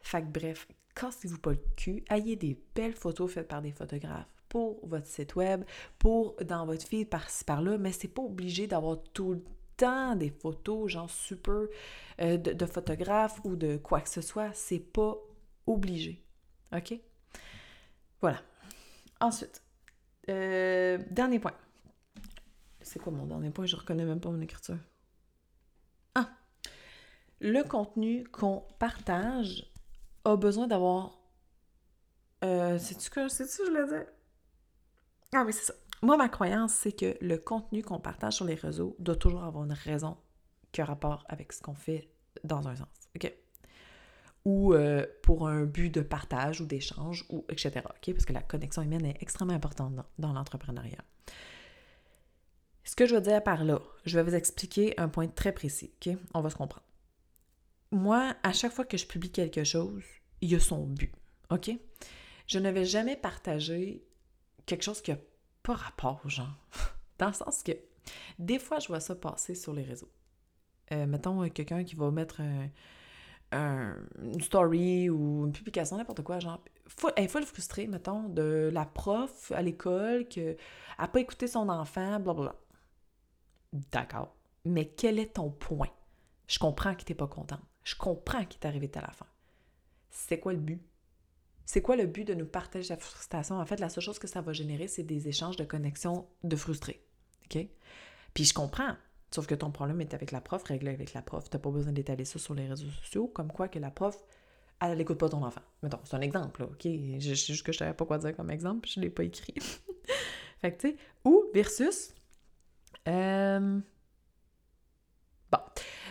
Fait 0.00 0.20
que 0.20 0.26
bref, 0.26 0.68
cassez-vous 0.94 1.38
pas 1.38 1.52
le 1.52 1.62
cul, 1.74 2.04
ayez 2.10 2.36
des 2.36 2.62
belles 2.74 2.94
photos 2.94 3.32
faites 3.32 3.48
par 3.48 3.62
des 3.62 3.72
photographes 3.72 4.39
pour 4.50 4.86
votre 4.86 5.06
site 5.06 5.34
web, 5.36 5.64
pour 5.98 6.36
dans 6.44 6.66
votre 6.66 6.86
feed 6.86 7.08
par-ci 7.08 7.44
par-là, 7.44 7.78
mais 7.78 7.92
c'est 7.92 8.08
pas 8.08 8.20
obligé 8.20 8.66
d'avoir 8.66 9.02
tout 9.14 9.32
le 9.32 9.44
temps 9.78 10.14
des 10.14 10.28
photos, 10.28 10.90
genre 10.90 11.08
super 11.08 11.68
euh, 12.20 12.36
de, 12.36 12.66
photographes 12.66 13.40
ou 13.44 13.56
de 13.56 13.78
quoi 13.78 14.02
que 14.02 14.10
ce 14.10 14.20
soit. 14.20 14.50
C'est 14.52 14.78
pas 14.78 15.16
obligé. 15.66 16.22
OK? 16.76 17.00
Voilà. 18.20 18.42
Ensuite, 19.22 19.62
euh, 20.28 20.98
dernier 21.10 21.38
point. 21.38 21.54
C'est 22.82 22.98
quoi 22.98 23.12
mon 23.12 23.24
dernier 23.24 23.50
point? 23.50 23.64
Je 23.64 23.76
reconnais 23.76 24.04
même 24.04 24.20
pas 24.20 24.30
mon 24.30 24.40
écriture 24.42 24.76
le 27.40 27.62
contenu 27.62 28.24
qu'on 28.24 28.62
partage 28.78 29.66
a 30.24 30.36
besoin 30.36 30.66
d'avoir. 30.66 31.18
Euh, 32.44 32.78
C'est-tu 32.78 33.10
que 33.10 33.28
je 33.28 33.70
le 33.70 33.86
dis? 33.86 34.10
Ah 35.32 35.44
oui, 35.46 35.52
c'est 35.52 35.64
ça. 35.64 35.74
Moi, 36.02 36.16
ma 36.16 36.28
croyance, 36.28 36.72
c'est 36.72 36.92
que 36.92 37.16
le 37.20 37.36
contenu 37.36 37.82
qu'on 37.82 38.00
partage 38.00 38.34
sur 38.34 38.44
les 38.44 38.54
réseaux 38.54 38.96
doit 38.98 39.16
toujours 39.16 39.44
avoir 39.44 39.64
une 39.64 39.72
raison 39.72 40.16
qui 40.72 40.80
a 40.80 40.84
rapport 40.84 41.24
avec 41.28 41.52
ce 41.52 41.60
qu'on 41.60 41.74
fait 41.74 42.08
dans 42.42 42.68
un 42.68 42.76
sens. 42.76 42.88
OK? 43.16 43.32
Ou 44.46 44.72
euh, 44.72 45.06
pour 45.22 45.46
un 45.46 45.64
but 45.64 45.90
de 45.90 46.00
partage 46.00 46.60
ou 46.60 46.66
d'échange, 46.66 47.26
ou 47.28 47.44
etc. 47.50 47.82
OK? 47.84 48.14
Parce 48.14 48.24
que 48.24 48.32
la 48.32 48.42
connexion 48.42 48.82
humaine 48.82 49.04
est 49.04 49.16
extrêmement 49.20 49.52
importante 49.52 49.94
dans, 50.18 50.32
l'entrepreneuriat. 50.32 51.04
Ce 52.84 52.96
que 52.96 53.06
je 53.06 53.14
veux 53.14 53.20
dire 53.20 53.42
par 53.42 53.62
là, 53.62 53.80
je 54.06 54.18
vais 54.18 54.22
vous 54.22 54.34
expliquer 54.34 54.98
un 54.98 55.08
point 55.08 55.28
très 55.28 55.52
précis. 55.52 55.92
OK? 56.06 56.16
On 56.34 56.40
va 56.40 56.50
se 56.50 56.56
comprendre 56.56 56.84
moi, 57.92 58.36
à 58.42 58.52
chaque 58.52 58.72
fois 58.72 58.84
que 58.84 58.96
je 58.96 59.06
publie 59.06 59.30
quelque 59.30 59.64
chose, 59.64 60.02
il 60.40 60.50
y 60.50 60.54
a 60.54 60.60
son 60.60 60.86
but. 60.86 61.12
OK? 61.50 61.70
Je 62.46 62.58
ne 62.58 62.70
vais 62.70 62.84
jamais 62.84 63.16
partager 63.16 64.04
quelque 64.66 64.82
chose 64.82 65.00
qui 65.00 65.10
n'a 65.10 65.18
pas 65.62 65.74
rapport, 65.74 66.28
genre. 66.28 66.54
Dans 67.18 67.28
le 67.28 67.32
sens 67.32 67.62
que 67.62 67.72
des 68.38 68.58
fois, 68.58 68.78
je 68.78 68.88
vois 68.88 69.00
ça 69.00 69.14
passer 69.14 69.54
sur 69.54 69.72
les 69.72 69.82
réseaux. 69.82 70.10
Euh, 70.92 71.06
mettons 71.06 71.42
euh, 71.44 71.48
quelqu'un 71.48 71.84
qui 71.84 71.94
va 71.94 72.10
mettre 72.10 72.40
une 73.52 74.40
story 74.40 75.10
ou 75.10 75.46
une 75.46 75.52
publication, 75.52 75.96
n'importe 75.96 76.22
quoi, 76.22 76.38
genre. 76.40 76.62
elle 77.16 77.24
est 77.24 77.28
full 77.28 77.44
frustrée, 77.44 77.86
mettons, 77.86 78.28
de 78.28 78.70
la 78.72 78.84
prof 78.84 79.52
à 79.52 79.62
l'école 79.62 80.26
qui 80.28 80.40
n'a 80.40 81.08
pas 81.08 81.20
écouté 81.20 81.46
son 81.46 81.68
enfant, 81.68 82.20
blablabla. 82.20 82.54
D'accord. 83.72 84.34
Mais 84.64 84.86
quel 84.86 85.18
est 85.18 85.34
ton 85.34 85.50
point? 85.50 85.90
Je 86.46 86.58
comprends 86.58 86.94
que 86.94 87.04
tu 87.04 87.12
n'es 87.12 87.16
pas 87.16 87.28
contente. 87.28 87.60
Je 87.84 87.94
comprends 87.94 88.44
qu'il 88.44 88.60
est 88.60 88.66
arrivé 88.66 88.90
à 88.94 89.00
la 89.00 89.10
fin. 89.12 89.26
C'est 90.10 90.40
quoi 90.40 90.52
le 90.52 90.58
but? 90.58 90.82
C'est 91.72 91.82
quoi 91.82 91.94
le 91.94 92.06
but 92.06 92.24
de 92.24 92.34
nous 92.34 92.46
partager 92.46 92.88
la 92.88 92.96
frustration? 92.96 93.60
En 93.60 93.64
fait, 93.64 93.78
la 93.78 93.88
seule 93.88 94.02
chose 94.02 94.18
que 94.18 94.26
ça 94.26 94.40
va 94.40 94.52
générer, 94.52 94.88
c'est 94.88 95.04
des 95.04 95.28
échanges 95.28 95.54
de 95.54 95.62
connexions 95.62 96.26
de 96.42 96.56
frustrés. 96.56 97.00
OK? 97.44 97.64
Puis 98.34 98.44
je 98.44 98.52
comprends. 98.52 98.96
Sauf 99.32 99.46
que 99.46 99.54
ton 99.54 99.70
problème 99.70 100.00
est 100.00 100.12
avec 100.12 100.32
la 100.32 100.40
prof, 100.40 100.64
réglé 100.64 100.90
avec 100.90 101.14
la 101.14 101.22
prof. 101.22 101.48
Tu 101.48 101.56
n'as 101.56 101.60
pas 101.60 101.70
besoin 101.70 101.92
d'étaler 101.92 102.24
ça 102.24 102.40
sur 102.40 102.54
les 102.54 102.66
réseaux 102.66 102.90
sociaux, 102.90 103.28
comme 103.28 103.52
quoi 103.52 103.68
que 103.68 103.78
la 103.78 103.92
prof, 103.92 104.20
elle 104.80 104.98
n'écoute 104.98 105.18
pas 105.18 105.28
ton 105.28 105.44
enfant. 105.44 105.60
Mettons, 105.84 106.00
c'est 106.02 106.16
un 106.16 106.22
exemple, 106.22 106.62
là, 106.62 106.66
OK? 106.66 106.88
Je, 107.20 107.34
sais 107.36 107.52
juste 107.52 107.64
que 107.64 107.70
je 107.70 107.76
ne 107.76 107.86
savais 107.86 107.94
pas 107.94 108.04
quoi 108.04 108.18
dire 108.18 108.34
comme 108.34 108.50
exemple, 108.50 108.88
je 108.88 108.98
ne 108.98 109.04
l'ai 109.04 109.10
pas 109.10 109.22
écrit. 109.22 109.54
fait 110.60 110.72
que, 110.72 110.80
tu 110.80 110.90
sais, 110.90 110.96
ou 111.24 111.44
versus... 111.54 112.12
Euh, 113.06 113.78
bon. 115.52 115.58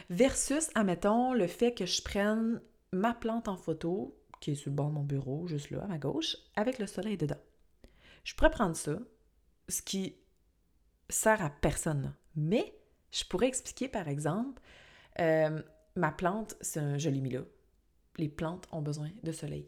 Versus, 0.10 0.70
admettons, 0.74 1.34
le 1.34 1.48
fait 1.48 1.74
que 1.74 1.86
je 1.86 2.02
prenne 2.02 2.62
ma 2.94 3.14
plante 3.14 3.50
en 3.50 3.58
photo, 3.58 4.16
qui 4.40 4.52
est 4.52 4.56
sur 4.56 4.70
le 4.70 4.76
bord 4.76 4.90
de 4.90 4.94
mon 4.94 5.04
bureau, 5.04 5.48
juste 5.48 5.70
là, 5.70 5.84
à 5.84 5.88
ma 5.88 5.98
gauche, 5.98 6.38
avec 6.56 6.80
le 6.80 6.88
soleil 6.88 7.18
dedans. 7.18 7.40
Je 8.24 8.36
pourrais 8.36 8.52
prendre 8.52 8.76
ça, 8.76 8.98
ce 9.68 9.82
qui 9.82 10.16
sert 11.10 11.44
à 11.44 11.50
personne. 11.50 12.14
Mais 12.36 12.74
je 13.12 13.24
pourrais 13.24 13.48
expliquer, 13.48 13.88
par 13.88 14.08
exemple, 14.08 14.62
euh, 15.20 15.62
ma 15.96 16.12
plante, 16.12 16.56
je 16.64 17.10
l'ai 17.10 17.22
mis 17.22 17.32
là. 17.32 17.42
Les 18.18 18.30
plantes 18.30 18.68
ont 18.72 18.82
besoin 18.82 19.10
de 19.24 19.32
soleil. 19.32 19.68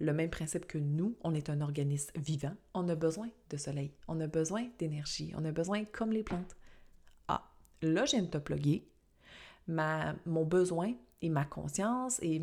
Le 0.00 0.12
même 0.12 0.30
principe 0.30 0.66
que 0.66 0.78
nous, 0.78 1.16
on 1.22 1.34
est 1.34 1.50
un 1.50 1.60
organisme 1.60 2.12
vivant, 2.16 2.54
on 2.72 2.88
a 2.88 2.94
besoin 2.94 3.28
de 3.50 3.56
soleil, 3.56 3.92
on 4.06 4.20
a 4.20 4.28
besoin 4.28 4.68
d'énergie, 4.78 5.32
on 5.36 5.44
a 5.44 5.50
besoin 5.50 5.84
comme 5.84 6.12
les 6.12 6.22
plantes. 6.22 6.56
Ah, 7.26 7.50
là, 7.82 8.04
je 8.04 8.12
viens 8.12 8.22
de 8.22 8.28
te 8.28 8.38
plugger 8.38 8.88
mon 9.66 10.44
besoin 10.44 10.94
et 11.20 11.28
ma 11.28 11.44
conscience 11.44 12.18
et 12.22 12.38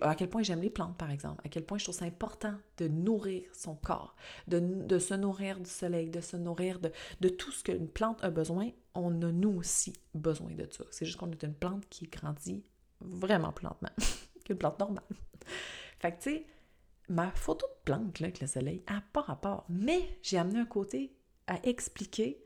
à 0.00 0.14
quel 0.14 0.28
point 0.28 0.42
j'aime 0.42 0.60
les 0.60 0.70
plantes, 0.70 0.96
par 0.96 1.10
exemple, 1.10 1.42
à 1.44 1.48
quel 1.48 1.64
point 1.64 1.78
je 1.78 1.84
trouve 1.84 1.94
ça 1.94 2.04
important 2.04 2.54
de 2.78 2.88
nourrir 2.88 3.42
son 3.54 3.74
corps, 3.74 4.16
de, 4.48 4.98
se 4.98 5.14
nourrir 5.14 5.60
du 5.60 5.70
soleil, 5.70 6.10
de 6.10 6.20
se 6.20 6.36
nourrir 6.36 6.80
de, 6.80 7.28
tout 7.28 7.52
ce 7.52 7.64
qu'une 7.64 7.88
plante 7.88 8.22
a 8.24 8.30
besoin. 8.30 8.70
On 8.94 9.22
a 9.22 9.30
nous 9.32 9.50
aussi 9.50 9.92
besoin 10.14 10.52
de 10.52 10.66
ça. 10.70 10.84
C'est 10.90 11.04
juste 11.04 11.18
qu'on 11.18 11.30
est 11.30 11.42
une 11.42 11.54
plante 11.54 11.86
qui 11.88 12.06
grandit 12.06 12.64
vraiment 13.00 13.52
plantement, 13.52 13.90
qu'une 14.44 14.58
plante 14.58 14.78
normale. 14.78 15.04
Fait 15.98 16.12
que, 16.12 16.22
tu 16.22 16.30
sais, 16.30 16.46
ma 17.08 17.30
photo 17.30 17.66
de 17.66 17.84
plante 17.84 18.20
là, 18.20 18.26
avec 18.26 18.40
le 18.40 18.46
soleil 18.46 18.82
n'a 18.88 19.02
pas 19.12 19.22
rapport, 19.22 19.64
mais 19.68 20.18
j'ai 20.22 20.38
amené 20.38 20.58
un 20.58 20.66
côté 20.66 21.16
à 21.46 21.58
expliquer 21.66 22.42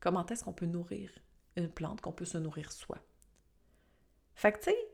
comment 0.00 0.24
est-ce 0.26 0.44
qu'on 0.44 0.52
peut 0.52 0.66
nourrir 0.66 1.10
une 1.56 1.68
plante, 1.68 2.00
qu'on 2.00 2.12
peut 2.12 2.24
se 2.24 2.38
nourrir 2.38 2.72
soi. 2.72 2.98
Fait 4.34 4.52
que, 4.52 4.58
tu 4.58 4.64
sais, 4.64 4.93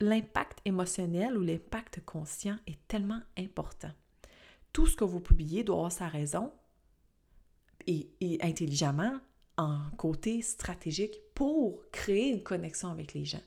l'impact 0.00 0.60
émotionnel 0.64 1.36
ou 1.36 1.42
l'impact 1.42 2.04
conscient 2.04 2.56
est 2.66 2.78
tellement 2.88 3.20
important. 3.38 3.90
Tout 4.72 4.86
ce 4.86 4.96
que 4.96 5.04
vous 5.04 5.20
publiez 5.20 5.62
doit 5.62 5.76
avoir 5.76 5.92
sa 5.92 6.08
raison 6.08 6.52
et, 7.86 8.08
intelligemment 8.42 9.20
en 9.56 9.78
côté 9.96 10.42
stratégique 10.42 11.14
pour 11.34 11.88
créer 11.90 12.30
une 12.30 12.42
connexion 12.42 12.88
avec 12.88 13.14
les 13.14 13.24
gens. 13.24 13.42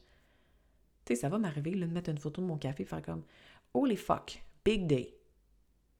Tu 1.05 1.13
sais, 1.13 1.21
ça 1.21 1.29
va 1.29 1.37
m'arriver 1.37 1.71
de 1.71 1.85
mettre 1.85 2.09
une 2.09 2.17
photo 2.17 2.41
de 2.41 2.47
mon 2.47 2.57
café 2.57 2.83
et 2.83 2.85
faire 2.85 3.01
comme 3.01 3.23
Holy 3.73 3.97
fuck, 3.97 4.41
big 4.63 4.87
day. 4.87 5.16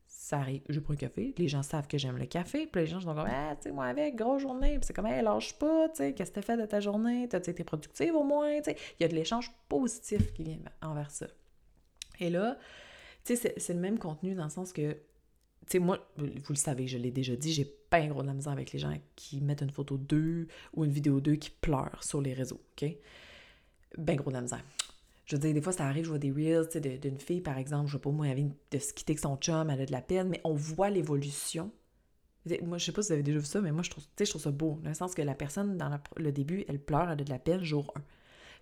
Ça 0.08 0.40
arrive, 0.40 0.62
je 0.70 0.80
prends 0.80 0.94
un 0.94 0.98
café, 0.98 1.34
les 1.38 1.48
gens 1.48 1.64
savent 1.64 1.88
que 1.88 1.98
j'aime 1.98 2.18
le 2.18 2.26
café, 2.26 2.68
puis 2.68 2.82
les 2.82 2.88
gens 2.88 3.00
sont 3.00 3.14
comme, 3.14 3.28
ah, 3.30 3.56
tu 3.56 3.64
sais, 3.64 3.72
moi 3.72 3.86
avec, 3.86 4.16
grosse 4.16 4.42
journée, 4.42 4.78
puis 4.78 4.88
c'est 4.88 4.94
comme, 4.94 5.06
hey, 5.06 5.22
lâche 5.22 5.54
pas, 5.54 5.90
tu 5.90 5.98
sais, 5.98 6.14
qu'est-ce 6.14 6.32
que 6.32 6.36
t'as 6.36 6.42
fait 6.42 6.58
de 6.58 6.66
ta 6.66 6.80
journée, 6.80 7.28
t'as 7.30 7.40
été 7.40 7.64
productive 7.64 8.16
au 8.16 8.24
moins, 8.24 8.58
tu 8.58 8.72
sais, 8.72 8.78
il 9.00 9.04
y 9.04 9.06
a 9.06 9.10
de 9.10 9.16
l'échange 9.16 9.52
positif 9.70 10.34
qui 10.34 10.44
vient 10.44 10.60
envers 10.82 11.12
ça. 11.12 11.28
Et 12.20 12.30
là, 12.30 12.58
tu 13.24 13.36
sais, 13.36 13.54
c'est 13.58 13.74
le 13.74 13.80
même 13.80 14.00
contenu 14.00 14.34
dans 14.34 14.46
le 14.46 14.50
sens 14.50 14.74
que, 14.74 14.94
tu 14.94 15.00
sais, 15.68 15.80
moi, 15.80 16.00
vous 16.18 16.26
le 16.50 16.56
savez, 16.56 16.88
je 16.88 16.98
l'ai 16.98 17.12
déjà 17.12 17.36
dit, 17.36 17.52
j'ai 17.52 17.66
pas 17.66 17.98
un 17.98 18.08
gros 18.08 18.22
de 18.22 18.28
la 18.28 18.34
misère 18.34 18.54
avec 18.54 18.72
les 18.72 18.80
gens 18.80 18.94
qui 19.16 19.42
mettent 19.42 19.62
une 19.62 19.72
photo 19.72 19.98
d'eux 19.98 20.48
ou 20.74 20.86
une 20.86 20.92
vidéo 20.92 21.20
d'eux 21.20 21.36
qui 21.36 21.50
pleurent 21.50 22.04
sur 22.04 22.22
les 22.22 22.34
réseaux, 22.34 22.62
OK? 22.72 22.90
Ben 23.98 24.16
gros 24.16 24.30
de 24.30 24.36
la 24.36 24.42
misère. 24.42 24.64
Je 25.28 25.36
veux 25.36 25.42
dire, 25.42 25.54
des 25.54 25.62
fois, 25.62 25.74
ça 25.74 25.86
arrive, 25.86 26.06
je 26.06 26.10
vois 26.10 26.20
des 26.20 26.32
reels 26.32 26.70
d'une 27.02 27.20
fille, 27.20 27.42
par 27.42 27.58
exemple, 27.58 27.88
je 27.88 27.98
sais 27.98 28.00
pas, 28.00 28.10
moi, 28.12 28.30
elle 28.30 28.36
vient 28.38 28.50
de 28.72 28.80
se 28.80 28.94
quitter 28.94 29.12
avec 29.12 29.20
son 29.20 29.36
chum, 29.36 29.70
elle 29.70 29.82
a 29.82 29.86
de 29.86 29.92
la 29.92 30.02
peine, 30.02 30.30
mais 30.30 30.40
on 30.46 30.54
voit 30.54 30.90
l'évolution. 30.90 31.70
Moi, 32.64 32.78
je 32.78 32.86
sais 32.86 32.92
pas 32.94 33.02
si 33.02 33.10
vous 33.10 33.14
avez 33.14 33.24
déjà 33.24 33.38
vu 33.38 33.46
ça, 33.46 33.60
mais 33.60 33.74
moi, 33.74 33.84
je 33.84 33.90
trouve, 33.90 34.06
je 34.18 34.24
ça 34.24 34.52
beau, 34.52 34.80
dans 34.82 34.90
le 34.90 34.96
sens 34.96 35.14
que 35.14 35.22
la 35.22 35.36
personne, 35.36 35.78
dans 35.78 36.00
le 36.16 36.32
début, 36.32 36.64
elle 36.70 36.80
pleure, 36.80 37.10
elle 37.10 37.20
a 37.20 37.24
de 37.26 37.30
la 37.30 37.40
peine, 37.40 37.62
jour 37.62 37.92
1. 37.98 38.02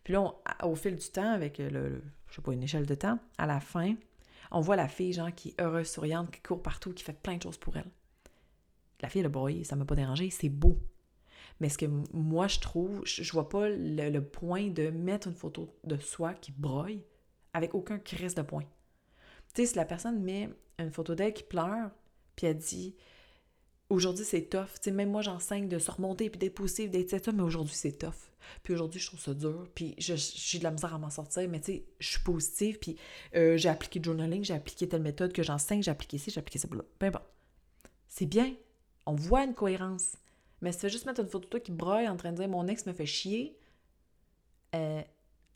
Puis 0.04 0.14
là, 0.14 0.34
au 0.64 0.76
fil 0.76 0.96
du 0.96 1.08
temps, 1.08 1.32
avec 1.32 1.60
le, 1.60 2.02
je 2.30 2.36
sais 2.36 2.42
pas, 2.42 2.52
une 2.52 2.64
échelle 2.64 2.88
de 2.88 2.96
temps, 2.96 3.20
à 3.38 3.46
la 3.46 3.60
fin, 3.60 3.94
on 4.50 4.60
voit 4.60 4.76
la 4.76 4.88
fille, 4.88 5.14
genre, 5.14 5.34
qui 5.36 5.50
est 5.50 5.62
heureuse, 5.62 5.88
souriante, 5.88 6.32
qui 6.32 6.42
court 6.42 6.64
partout, 6.64 6.94
qui 6.94 7.04
fait 7.04 7.14
plein 7.14 7.38
de 7.38 7.44
choses 7.44 7.58
pour 7.60 7.78
elle. 7.78 7.92
La 9.02 9.10
fille, 9.10 9.20
elle 9.20 9.28
a 9.28 9.30
broyé, 9.30 9.64
ça 9.64 9.76
m'a 9.76 9.86
pas 9.86 9.96
dérangé, 9.96 10.32
c'est 10.32 10.50
beau. 10.50 10.80
Mais 11.60 11.70
ce 11.70 11.78
que 11.78 11.86
moi, 12.14 12.48
je 12.48 12.60
trouve, 12.60 13.02
je, 13.06 13.32
vois 13.32 13.48
pas 13.48 13.70
le, 13.70 14.20
point 14.20 14.70
de 14.70 14.90
mettre 14.90 15.28
une 15.28 15.36
photo 15.36 15.74
de 15.84 15.98
soi 15.98 16.34
qui 16.34 16.52
broye 16.52 17.00
avec 17.54 17.74
aucun 17.74 17.98
crise 17.98 18.36
de 18.36 18.42
point. 18.42 18.66
Tu 19.54 19.62
sais, 19.62 19.66
si 19.68 19.76
la 19.76 19.86
personne 19.86 20.22
met 20.22 20.50
une 20.80 20.92
photo 20.92 21.16
d'elle 21.16 21.34
qui 21.34 21.44
pleure, 21.44 21.92
puis 22.36 22.48
elle 22.48 22.58
dit 22.58 22.96
aujourd'hui 23.90 24.26
c'est 24.26 24.50
tough, 24.50 24.74
tu 24.76 24.82
sais, 24.82 24.92
même 24.92 25.12
moi 25.12 25.22
j'enseigne 25.22 25.70
de 25.70 25.80
se 25.80 25.92
remonter 25.92 26.30
puis 26.30 26.40
d'être 26.40 26.56
positive, 26.56 26.90
d'être 26.90 27.24
ça, 27.24 27.32
mais 27.32 27.44
aujourd'hui 27.44 27.76
c'est 27.76 27.98
tough. 27.98 28.32
Puis 28.64 28.74
aujourd'hui 28.74 29.00
je 29.00 29.08
trouve 29.08 29.20
ça 29.20 29.34
dur, 29.34 29.68
puis 29.74 29.96
j'ai 29.98 30.60
de 30.60 30.64
la 30.64 30.72
misère 30.72 30.94
à 30.94 30.98
m'en 30.98 31.10
sortir, 31.10 31.48
mais 31.50 31.62
tu 31.62 31.74
sais, 31.74 31.86
je 32.00 32.10
suis 32.10 32.20
positive, 32.20 32.80
puis 32.80 32.98
euh, 33.36 33.56
j'ai 33.56 33.70
appliqué 33.70 34.00
le 34.00 34.06
journaling, 34.06 34.44
j'ai 34.44 34.54
appliqué 34.54 34.90
telle 34.90 35.02
méthode 35.02 35.32
que 35.32 35.44
j'enseigne, 35.44 35.82
j'ai 35.82 35.92
appliqué 35.92 36.18
ci, 36.18 36.32
j'ai 36.32 36.40
appliqué 36.40 36.60
ça, 36.60 36.68
peu 36.68 37.06
importe. 37.06 37.26
C'est 38.08 38.26
bien, 38.26 38.54
on 39.06 39.16
voit 39.16 39.44
une 39.44 39.54
cohérence. 39.54 40.16
Mais 40.66 40.72
si 40.72 40.80
tu 40.80 40.86
veux 40.88 40.92
juste 40.92 41.06
mettre 41.06 41.22
une 41.22 41.28
photo 41.28 41.46
de 41.46 41.50
toi 41.52 41.60
qui 41.60 41.72
broye 41.72 42.10
en 42.10 42.18
train 42.18 42.32
de 42.32 42.38
dire 42.38 42.50
mon 42.50 42.68
ex 42.68 42.88
me 42.88 42.94
fait 42.94 43.06
chier, 43.06 43.56
euh, 44.74 45.04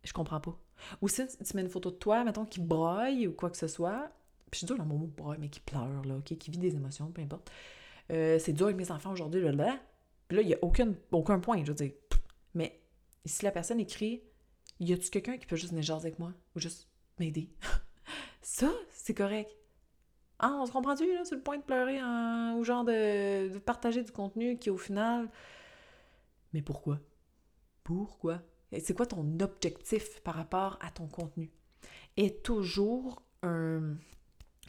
je 0.04 0.14
comprends 0.14 0.40
pas. 0.40 0.56
Ou 1.02 1.08
si 1.08 1.26
tu 1.26 1.56
mets 1.56 1.64
une 1.64 1.70
photo 1.70 1.90
de 1.90 1.96
toi, 1.96 2.24
mettons, 2.24 2.46
qui 2.46 2.60
broye 2.60 3.26
ou 3.28 3.32
quoi 3.32 3.50
que 3.50 3.58
ce 3.58 3.68
soit, 3.68 4.12
puis 4.52 4.62
je 4.62 4.68
dis 4.68 4.78
dans 4.78 4.86
mon 4.86 5.00
mot 5.00 5.08
broye, 5.08 5.38
mais 5.40 5.50
qui 5.50 5.62
pleure, 5.62 6.06
là, 6.06 6.22
qui 6.24 6.52
vit 6.52 6.60
des 6.60 6.76
émotions, 6.76 7.08
peu 7.08 7.24
importe. 7.24 7.50
Euh, 8.12 8.38
c'est 8.38 8.54
dur 8.54 8.68
avec 8.68 8.78
mes 8.78 8.92
enfants 8.92 9.12
aujourd'hui, 9.12 9.42
là, 9.42 9.52
là. 9.52 9.80
Puis 10.28 10.36
là, 10.36 10.44
il 10.44 10.48
n'y 10.48 10.54
a 10.54 10.60
aucun, 10.62 10.94
aucun 11.12 11.40
point, 11.40 11.64
je 11.64 11.72
veux 11.72 11.74
dire. 11.74 11.94
Mais 12.54 12.80
si 13.26 13.44
la 13.44 13.52
personne 13.52 13.80
écrit, 13.80 14.22
y 14.80 14.94
a-tu 14.94 15.10
quelqu'un 15.10 15.40
qui 15.40 15.48
peut 15.48 15.56
juste 15.56 15.72
venir 15.72 15.82
jaser 15.84 16.10
avec 16.10 16.20
moi 16.20 16.34
ou 16.56 16.60
juste 16.60 16.88
m'aider? 17.18 17.50
ça, 18.44 18.72
c'est 18.92 19.16
correct. 19.16 19.50
Ah, 20.40 20.58
on 20.62 20.66
se 20.66 20.72
comprend-tu, 20.72 21.14
là, 21.14 21.26
sur 21.26 21.36
le 21.36 21.44
point 21.44 21.58
de 21.58 21.64
pleurer 21.64 22.02
ou 22.56 22.64
genre 22.64 22.86
de, 22.86 23.58
partager 23.60 24.04
du 24.04 24.12
contenu 24.12 24.58
qui, 24.58 24.70
au 24.70 24.78
final. 24.78 25.30
Mais 26.54 26.62
pourquoi? 26.62 27.00
Pourquoi? 27.84 28.42
C'est 28.80 28.96
quoi 28.96 29.06
ton 29.06 29.40
objectif 29.42 30.22
par 30.22 30.36
rapport 30.36 30.80
à 30.82 30.92
ton 30.92 31.08
contenu? 31.08 31.52
Et 32.16 32.36
toujours 32.38 33.22
un. 33.44 33.96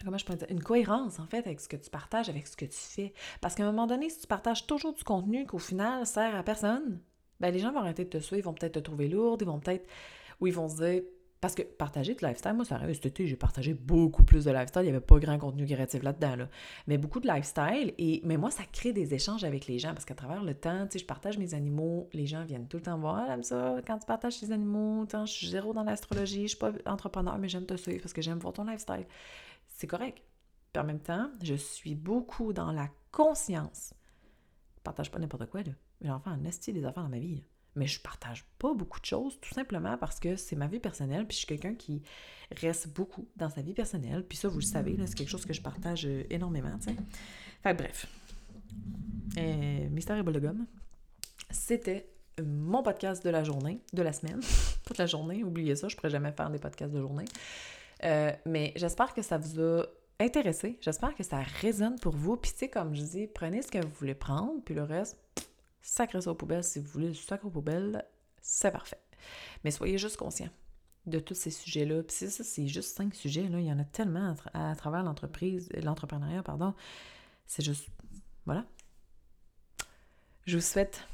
Comment 0.04 0.18
je? 0.18 0.24
Une 0.48 0.62
cohérence, 0.62 1.20
en 1.20 1.26
fait, 1.26 1.46
avec 1.46 1.60
ce 1.60 1.68
que 1.68 1.76
tu 1.76 1.90
partages, 1.90 2.28
avec 2.28 2.46
ce 2.46 2.56
que 2.56 2.64
tu 2.64 2.78
fais. 2.78 3.12
Parce 3.40 3.54
qu'à 3.54 3.64
un 3.64 3.66
moment 3.66 3.86
donné, 3.86 4.08
si 4.08 4.20
tu 4.20 4.26
partages 4.26 4.66
toujours 4.66 4.94
du 4.94 5.04
contenu 5.04 5.46
qu'au 5.46 5.58
final 5.58 6.06
sert 6.06 6.34
à 6.34 6.42
personne, 6.42 7.00
ben 7.38 7.52
les 7.52 7.58
gens 7.58 7.72
vont 7.72 7.80
arrêter 7.80 8.04
de 8.04 8.10
te 8.10 8.18
suivre, 8.18 8.38
ils 8.38 8.44
vont 8.44 8.54
peut-être 8.54 8.74
te 8.74 8.78
trouver 8.78 9.08
lourde, 9.08 9.42
ils 9.42 9.46
vont 9.46 9.60
peut-être. 9.60 9.86
Ou 10.40 10.46
ils 10.46 10.54
vont 10.54 10.68
se 10.68 10.76
dire 10.76 11.02
parce 11.40 11.54
que 11.54 11.62
partager 11.62 12.14
de 12.14 12.26
lifestyle, 12.26 12.52
moi, 12.52 12.66
ça 12.66 12.74
arrive 12.74 12.94
cet 12.94 13.06
été, 13.06 13.26
j'ai 13.26 13.36
partagé 13.36 13.72
beaucoup 13.72 14.24
plus 14.24 14.44
de 14.44 14.50
lifestyle. 14.50 14.82
Il 14.82 14.86
n'y 14.86 14.90
avait 14.90 15.00
pas 15.00 15.18
grand 15.18 15.38
contenu 15.38 15.64
créatif 15.64 16.02
là-dedans, 16.02 16.36
là. 16.36 16.48
Mais 16.86 16.98
beaucoup 16.98 17.18
de 17.18 17.26
lifestyle. 17.26 17.94
Et, 17.96 18.20
mais 18.24 18.36
moi, 18.36 18.50
ça 18.50 18.64
crée 18.70 18.92
des 18.92 19.14
échanges 19.14 19.42
avec 19.42 19.66
les 19.66 19.78
gens 19.78 19.94
parce 19.94 20.04
qu'à 20.04 20.14
travers 20.14 20.42
le 20.42 20.54
temps, 20.54 20.86
tu 20.86 20.98
je 20.98 21.04
partage 21.06 21.38
mes 21.38 21.54
animaux. 21.54 22.10
Les 22.12 22.26
gens 22.26 22.44
viennent 22.44 22.68
tout 22.68 22.76
le 22.76 22.82
temps 22.82 22.98
voir. 22.98 23.26
J'aime 23.26 23.42
ça, 23.42 23.76
quand 23.86 23.98
tu 23.98 24.06
partages 24.06 24.38
tes 24.38 24.52
animaux. 24.52 25.06
Je 25.10 25.24
suis 25.26 25.48
zéro 25.48 25.72
dans 25.72 25.82
l'astrologie. 25.82 26.42
Je 26.42 26.48
suis 26.48 26.58
pas 26.58 26.72
entrepreneur, 26.84 27.38
mais 27.38 27.48
j'aime 27.48 27.64
te 27.64 27.76
suivre 27.76 28.02
parce 28.02 28.12
que 28.12 28.20
j'aime 28.20 28.38
voir 28.38 28.52
ton 28.52 28.64
lifestyle. 28.64 29.06
C'est 29.68 29.86
correct. 29.86 30.22
Puis 30.74 30.82
en 30.82 30.84
même 30.84 31.00
temps, 31.00 31.30
je 31.42 31.54
suis 31.54 31.94
beaucoup 31.94 32.52
dans 32.52 32.70
la 32.70 32.88
conscience. 33.12 33.94
Je 34.76 34.82
partage 34.82 35.10
pas 35.10 35.18
n'importe 35.18 35.46
quoi, 35.46 35.62
là. 35.62 35.72
J'en 36.02 36.20
fais 36.20 36.30
un 36.30 36.44
esti 36.44 36.72
des 36.72 36.84
affaires 36.84 37.02
dans 37.02 37.10
ma 37.10 37.18
vie 37.18 37.42
mais 37.74 37.86
je 37.86 38.00
partage 38.00 38.44
pas 38.58 38.74
beaucoup 38.74 39.00
de 39.00 39.04
choses, 39.04 39.38
tout 39.40 39.54
simplement 39.54 39.96
parce 39.96 40.18
que 40.18 40.36
c'est 40.36 40.56
ma 40.56 40.66
vie 40.66 40.80
personnelle, 40.80 41.26
puis 41.26 41.34
je 41.34 41.38
suis 41.38 41.46
quelqu'un 41.46 41.74
qui 41.74 42.02
reste 42.60 42.88
beaucoup 42.88 43.28
dans 43.36 43.48
sa 43.48 43.62
vie 43.62 43.74
personnelle, 43.74 44.24
puis 44.26 44.36
ça, 44.36 44.48
vous 44.48 44.58
le 44.58 44.64
savez, 44.64 44.96
c'est 45.06 45.14
quelque 45.14 45.28
chose 45.28 45.46
que 45.46 45.52
je 45.52 45.62
partage 45.62 46.06
euh, 46.06 46.24
énormément, 46.30 46.76
tu 46.78 46.90
sais. 46.90 46.96
Fait 47.62 47.74
bref, 47.74 48.06
euh, 49.38 49.88
Mystère 49.90 50.16
et 50.16 50.22
Bol 50.22 50.40
c'était 51.50 52.08
mon 52.42 52.82
podcast 52.82 53.24
de 53.24 53.30
la 53.30 53.44
journée, 53.44 53.80
de 53.92 54.02
la 54.02 54.12
semaine, 54.12 54.40
toute 54.86 54.98
la 54.98 55.06
journée, 55.06 55.44
oubliez 55.44 55.76
ça, 55.76 55.88
je 55.88 55.96
pourrais 55.96 56.10
jamais 56.10 56.32
faire 56.32 56.50
des 56.50 56.58
podcasts 56.58 56.92
de 56.92 57.00
journée. 57.00 57.24
Euh, 58.04 58.32
mais 58.46 58.72
j'espère 58.76 59.12
que 59.14 59.22
ça 59.22 59.36
vous 59.38 59.60
a 59.60 59.84
intéressé, 60.18 60.78
j'espère 60.80 61.14
que 61.14 61.22
ça 61.22 61.40
résonne 61.60 61.98
pour 61.98 62.14
vous, 62.14 62.36
puis 62.36 62.52
tu 62.52 62.58
sais, 62.58 62.68
comme 62.68 62.94
je 62.94 63.02
dis, 63.02 63.26
prenez 63.26 63.62
ce 63.62 63.68
que 63.68 63.78
vous 63.78 63.92
voulez 63.98 64.14
prendre, 64.14 64.62
puis 64.64 64.74
le 64.74 64.82
reste, 64.82 65.18
sacrez 65.82 66.20
ça 66.20 66.30
aux 66.30 66.34
poubelles. 66.34 66.64
Si 66.64 66.78
vous 66.78 66.88
voulez 66.88 67.10
du 67.10 67.18
sac 67.18 67.44
aux 67.44 67.50
poubelles, 67.50 68.04
c'est 68.40 68.70
parfait. 68.70 69.00
Mais 69.64 69.70
soyez 69.70 69.98
juste 69.98 70.16
conscient 70.16 70.48
de 71.06 71.18
tous 71.18 71.34
ces 71.34 71.50
sujets-là. 71.50 72.02
Puis 72.02 72.28
ça, 72.28 72.44
c'est 72.44 72.66
juste 72.66 72.96
cinq 72.96 73.14
sujets. 73.14 73.48
Là. 73.48 73.60
Il 73.60 73.66
y 73.66 73.72
en 73.72 73.78
a 73.78 73.84
tellement 73.84 74.34
à, 74.54 74.74
travers 74.76 75.02
l'entreprise, 75.02 75.68
l'entrepreneuriat, 75.82 76.42
pardon. 76.42 76.74
C'est 77.46 77.64
juste. 77.64 77.88
Voilà. 78.46 78.64
Je 80.46 80.56
vous 80.56 80.62
souhaite 80.62 81.06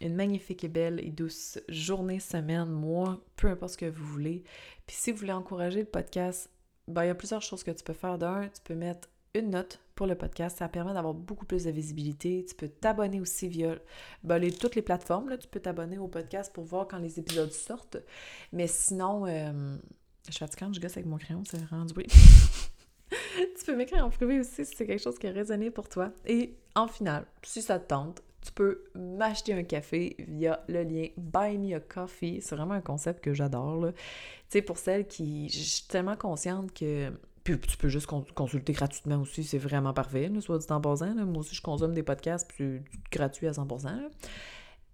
une 0.00 0.14
magnifique 0.14 0.64
et 0.64 0.68
belle 0.68 1.00
et 1.00 1.10
douce 1.10 1.58
journée, 1.68 2.20
semaine, 2.20 2.70
mois, 2.70 3.22
peu 3.36 3.48
importe 3.48 3.72
ce 3.72 3.78
que 3.78 3.86
vous 3.86 4.04
voulez. 4.04 4.44
Puis 4.86 4.96
si 4.96 5.12
vous 5.12 5.18
voulez 5.18 5.32
encourager 5.32 5.80
le 5.80 5.86
podcast, 5.86 6.48
ben, 6.88 7.04
il 7.04 7.08
y 7.08 7.10
a 7.10 7.14
plusieurs 7.14 7.42
choses 7.42 7.62
que 7.62 7.70
tu 7.70 7.84
peux 7.84 7.92
faire. 7.92 8.18
D'un, 8.18 8.48
tu 8.48 8.60
peux 8.64 8.74
mettre 8.74 9.08
une 9.34 9.50
note 9.50 9.80
pour 9.94 10.06
le 10.06 10.14
podcast. 10.14 10.58
Ça 10.58 10.68
permet 10.68 10.92
d'avoir 10.92 11.14
beaucoup 11.14 11.46
plus 11.46 11.64
de 11.64 11.70
visibilité. 11.70 12.44
Tu 12.48 12.54
peux 12.54 12.68
t'abonner 12.68 13.20
aussi 13.20 13.48
via 13.48 13.76
ben, 14.24 14.50
toutes 14.52 14.74
les 14.74 14.82
plateformes. 14.82 15.28
Là. 15.28 15.38
Tu 15.38 15.48
peux 15.48 15.60
t'abonner 15.60 15.98
au 15.98 16.08
podcast 16.08 16.52
pour 16.52 16.64
voir 16.64 16.88
quand 16.88 16.98
les 16.98 17.18
épisodes 17.18 17.52
sortent. 17.52 17.98
Mais 18.52 18.66
sinon, 18.66 19.26
euh, 19.26 19.76
je 20.26 20.32
suis 20.32 20.40
fatiguante, 20.40 20.74
je 20.74 20.80
gosse 20.80 20.96
avec 20.96 21.06
mon 21.06 21.18
crayon, 21.18 21.42
c'est 21.48 21.64
rendu 21.66 21.94
bruit. 21.94 22.06
tu 23.10 23.64
peux 23.64 23.76
m'écrire 23.76 24.04
en 24.04 24.10
privé 24.10 24.40
aussi 24.40 24.64
si 24.64 24.74
c'est 24.76 24.86
quelque 24.86 25.02
chose 25.02 25.18
qui 25.18 25.26
a 25.26 25.32
résonné 25.32 25.70
pour 25.70 25.88
toi. 25.88 26.12
Et 26.26 26.56
en 26.74 26.88
final, 26.88 27.26
si 27.42 27.62
ça 27.62 27.78
te 27.78 27.88
tente, 27.88 28.22
tu 28.42 28.52
peux 28.52 28.84
m'acheter 28.94 29.52
un 29.52 29.64
café 29.64 30.16
via 30.18 30.64
le 30.66 30.82
lien 30.82 31.08
Buy 31.18 31.58
Me 31.58 31.76
a 31.76 31.80
Coffee. 31.80 32.40
C'est 32.40 32.56
vraiment 32.56 32.74
un 32.74 32.80
concept 32.80 33.22
que 33.22 33.34
j'adore. 33.34 33.88
Tu 33.88 33.94
sais, 34.48 34.62
pour 34.62 34.78
celles 34.78 35.06
qui. 35.06 35.48
Je 35.50 35.58
suis 35.58 35.86
tellement 35.86 36.16
consciente 36.16 36.72
que 36.72 37.12
puis 37.44 37.58
tu 37.58 37.76
peux 37.76 37.88
juste 37.88 38.06
consulter 38.06 38.72
gratuitement 38.72 39.20
aussi, 39.20 39.44
c'est 39.44 39.58
vraiment 39.58 39.92
parfait, 39.92 40.30
soit 40.40 40.58
dit 40.58 40.66
en 40.70 40.80
passant. 40.80 41.14
Moi 41.14 41.38
aussi, 41.38 41.54
je 41.54 41.62
consomme 41.62 41.94
des 41.94 42.02
podcasts, 42.02 42.48
puis 42.48 42.82
c'est 42.92 43.10
gratuit 43.10 43.46
à 43.46 43.52
100%. 43.52 44.10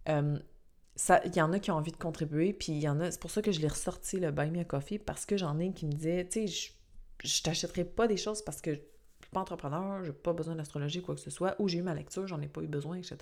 Il 0.08 1.36
y 1.36 1.42
en 1.42 1.52
a 1.52 1.58
qui 1.58 1.70
ont 1.70 1.76
envie 1.76 1.92
de 1.92 1.96
contribuer, 1.96 2.52
puis 2.52 2.72
il 2.72 2.80
y 2.80 2.88
en 2.88 3.00
a, 3.00 3.10
c'est 3.10 3.20
pour 3.20 3.30
ça 3.30 3.42
que 3.42 3.52
je 3.52 3.60
l'ai 3.60 3.68
ressorti, 3.68 4.18
le 4.18 4.30
Buy 4.30 4.50
Me 4.50 4.60
a 4.60 4.64
Coffee, 4.64 4.98
parce 4.98 5.26
que 5.26 5.36
j'en 5.36 5.58
ai 5.58 5.72
qui 5.72 5.86
me 5.86 5.92
disaient, 5.92 6.26
tu 6.26 6.46
sais, 6.46 6.76
je, 7.22 7.28
je 7.28 7.42
t'achèterai 7.42 7.84
pas 7.84 8.06
des 8.06 8.16
choses 8.16 8.42
parce 8.42 8.60
que 8.60 8.80
suis 9.26 9.32
pas 9.32 9.40
entrepreneur, 9.40 10.04
j'ai 10.04 10.12
pas 10.12 10.32
besoin 10.32 10.54
d'astrologie, 10.54 11.02
quoi 11.02 11.14
que 11.14 11.20
ce 11.20 11.30
soit, 11.30 11.56
ou 11.58 11.68
j'ai 11.68 11.78
eu 11.78 11.82
ma 11.82 11.94
lecture, 11.94 12.26
j'en 12.26 12.40
ai 12.40 12.48
pas 12.48 12.62
eu 12.62 12.68
besoin, 12.68 12.96
etc. 12.96 13.16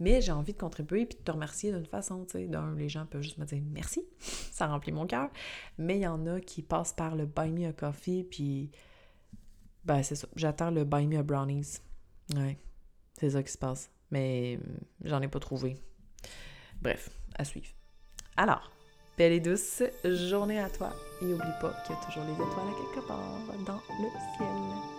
Mais 0.00 0.20
j'ai 0.20 0.32
envie 0.32 0.52
de 0.52 0.58
contribuer 0.58 1.06
puis 1.06 1.18
de 1.18 1.22
te 1.22 1.30
remercier 1.30 1.72
d'une 1.72 1.86
façon, 1.86 2.24
tu 2.24 2.32
sais. 2.32 2.46
D'un, 2.46 2.74
les 2.74 2.88
gens 2.88 3.04
peuvent 3.06 3.22
juste 3.22 3.38
me 3.38 3.44
dire 3.44 3.62
merci, 3.70 4.04
ça 4.20 4.66
remplit 4.66 4.92
mon 4.92 5.06
cœur. 5.06 5.30
Mais 5.76 5.98
il 5.98 6.02
y 6.02 6.06
en 6.06 6.26
a 6.26 6.40
qui 6.40 6.62
passent 6.62 6.92
par 6.92 7.16
le 7.16 7.26
Buy 7.26 7.52
Me 7.52 7.68
a 7.68 7.72
Coffee, 7.72 8.24
puis 8.24 8.70
ben 9.84 10.02
c'est 10.02 10.16
ça. 10.16 10.28
J'attends 10.36 10.70
le 10.70 10.84
Buy 10.84 11.06
Me 11.06 11.18
a 11.18 11.22
Brownies. 11.22 11.78
Ouais, 12.34 12.58
c'est 13.18 13.30
ça 13.30 13.42
qui 13.42 13.52
se 13.52 13.58
passe. 13.58 13.90
Mais 14.10 14.58
j'en 15.04 15.20
ai 15.20 15.28
pas 15.28 15.40
trouvé. 15.40 15.76
Bref, 16.80 17.10
à 17.36 17.44
suivre. 17.44 17.68
Alors, 18.36 18.70
belle 19.18 19.32
et 19.32 19.40
douce 19.40 19.82
journée 20.04 20.60
à 20.60 20.70
toi. 20.70 20.92
Et 21.20 21.24
oublie 21.26 21.58
pas 21.60 21.72
qu'il 21.84 21.94
y 21.94 21.98
a 21.98 22.04
toujours 22.04 22.24
les 22.24 22.32
étoiles 22.32 22.68
à 22.68 22.94
quelque 22.94 23.06
part 23.06 23.40
dans 23.66 23.80
le 24.00 24.08
ciel. 24.36 24.97